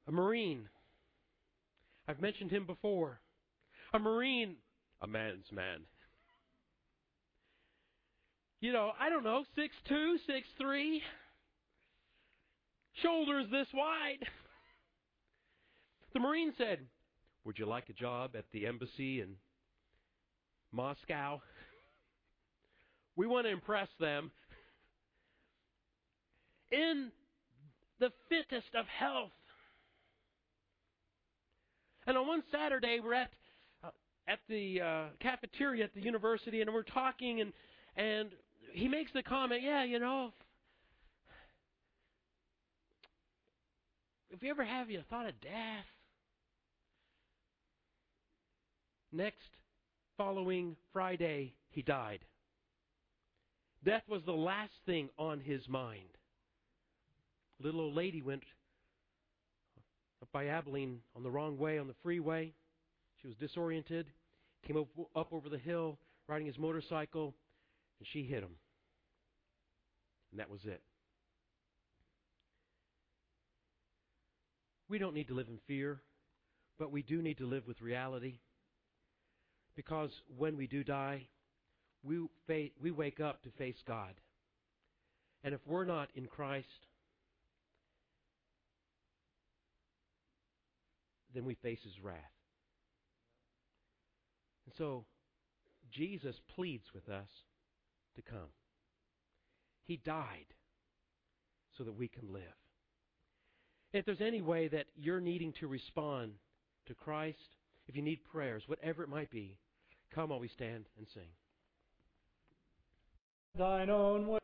a 0.07 0.11
Marine 0.11 0.69
I've 2.07 2.21
mentioned 2.21 2.51
him 2.51 2.65
before. 2.65 3.19
A 3.93 3.99
Marine, 3.99 4.55
a 5.01 5.07
man's 5.07 5.51
man. 5.51 5.81
You 8.59 8.73
know, 8.73 8.91
I 8.99 9.09
don't 9.09 9.23
know, 9.23 9.43
six 9.55 9.75
two, 9.87 10.17
six 10.25 10.47
three, 10.59 11.03
shoulders 13.03 13.45
this 13.51 13.67
wide. 13.73 14.27
The 16.13 16.19
Marine 16.19 16.53
said, 16.57 16.79
Would 17.45 17.59
you 17.59 17.67
like 17.67 17.89
a 17.89 17.93
job 17.93 18.35
at 18.35 18.45
the 18.51 18.65
embassy 18.65 19.21
in 19.21 19.35
Moscow? 20.71 21.39
We 23.15 23.27
want 23.27 23.45
to 23.45 23.51
impress 23.51 23.89
them. 23.99 24.31
In 26.71 27.11
the 27.99 28.11
fittest 28.27 28.73
of 28.75 28.85
health, 28.87 29.31
and 32.07 32.17
on 32.17 32.27
one 32.27 32.43
Saturday, 32.51 32.99
we're 33.03 33.13
at 33.13 33.31
uh, 33.83 33.89
at 34.27 34.39
the 34.49 34.81
uh, 34.81 35.05
cafeteria 35.19 35.83
at 35.83 35.93
the 35.93 36.01
university, 36.01 36.61
and 36.61 36.73
we're 36.73 36.83
talking, 36.83 37.41
and 37.41 37.53
and 37.95 38.29
he 38.77 38.87
makes 38.87 39.11
the 39.11 39.23
comment, 39.23 39.61
yeah, 39.63 39.83
you 39.83 39.99
know, 39.99 40.31
if 44.29 44.43
you 44.43 44.49
ever 44.51 44.63
have 44.63 44.89
you 44.89 45.01
thought 45.09 45.27
of 45.27 45.39
death? 45.41 45.85
Next 49.11 49.49
following 50.15 50.75
Friday, 50.93 51.53
he 51.71 51.81
died. 51.81 52.19
Death 53.83 54.03
was 54.07 54.21
the 54.25 54.31
last 54.31 54.73
thing 54.85 55.09
on 55.17 55.39
his 55.39 55.67
mind. 55.67 56.09
Little 57.59 57.81
old 57.81 57.95
lady 57.95 58.21
went 58.21 58.43
up 60.21 60.27
by 60.31 60.47
Abilene 60.47 60.99
on 61.15 61.23
the 61.23 61.31
wrong 61.31 61.57
way 61.57 61.79
on 61.79 61.87
the 61.87 61.95
freeway. 62.03 62.53
She 63.21 63.27
was 63.27 63.35
disoriented, 63.37 64.05
came 64.67 64.77
up, 64.77 64.87
up 65.15 65.33
over 65.33 65.49
the 65.49 65.57
hill 65.57 65.97
riding 66.27 66.45
his 66.45 66.59
motorcycle, 66.59 67.33
and 67.99 68.07
she 68.11 68.23
hit 68.23 68.43
him. 68.43 68.51
And 70.31 70.39
that 70.39 70.49
was 70.49 70.65
it. 70.65 70.81
We 74.89 74.97
don't 74.97 75.13
need 75.13 75.27
to 75.27 75.33
live 75.33 75.47
in 75.49 75.59
fear, 75.67 76.01
but 76.79 76.91
we 76.91 77.01
do 77.01 77.21
need 77.21 77.37
to 77.39 77.45
live 77.45 77.67
with 77.67 77.81
reality. 77.81 78.39
Because 79.75 80.11
when 80.37 80.57
we 80.57 80.67
do 80.67 80.83
die, 80.83 81.27
we, 82.03 82.27
fa- 82.47 82.73
we 82.81 82.91
wake 82.91 83.19
up 83.19 83.43
to 83.43 83.49
face 83.57 83.81
God. 83.85 84.13
And 85.43 85.53
if 85.53 85.61
we're 85.67 85.85
not 85.85 86.09
in 86.15 86.25
Christ, 86.25 86.87
then 91.33 91.45
we 91.45 91.55
face 91.55 91.79
his 91.83 91.99
wrath. 92.01 92.15
And 94.65 94.73
so, 94.77 95.05
Jesus 95.91 96.35
pleads 96.55 96.85
with 96.93 97.07
us 97.09 97.29
to 98.15 98.21
come. 98.21 98.49
He 99.87 99.97
died 99.97 100.53
so 101.77 101.83
that 101.85 101.97
we 101.97 102.07
can 102.07 102.33
live. 102.33 102.43
If 103.93 104.05
there's 104.05 104.21
any 104.21 104.41
way 104.41 104.67
that 104.67 104.85
you're 104.95 105.21
needing 105.21 105.53
to 105.59 105.67
respond 105.67 106.33
to 106.87 106.93
Christ, 106.93 107.37
if 107.87 107.95
you 107.95 108.01
need 108.01 108.19
prayers, 108.25 108.63
whatever 108.67 109.01
it 109.01 109.09
might 109.09 109.31
be, 109.31 109.57
come 110.13 110.29
while 110.29 110.39
we 110.39 110.49
stand 110.49 110.85
and 110.97 111.07
sing. 111.13 111.29
Thine 113.57 113.89
own 113.89 114.27
way. 114.27 114.39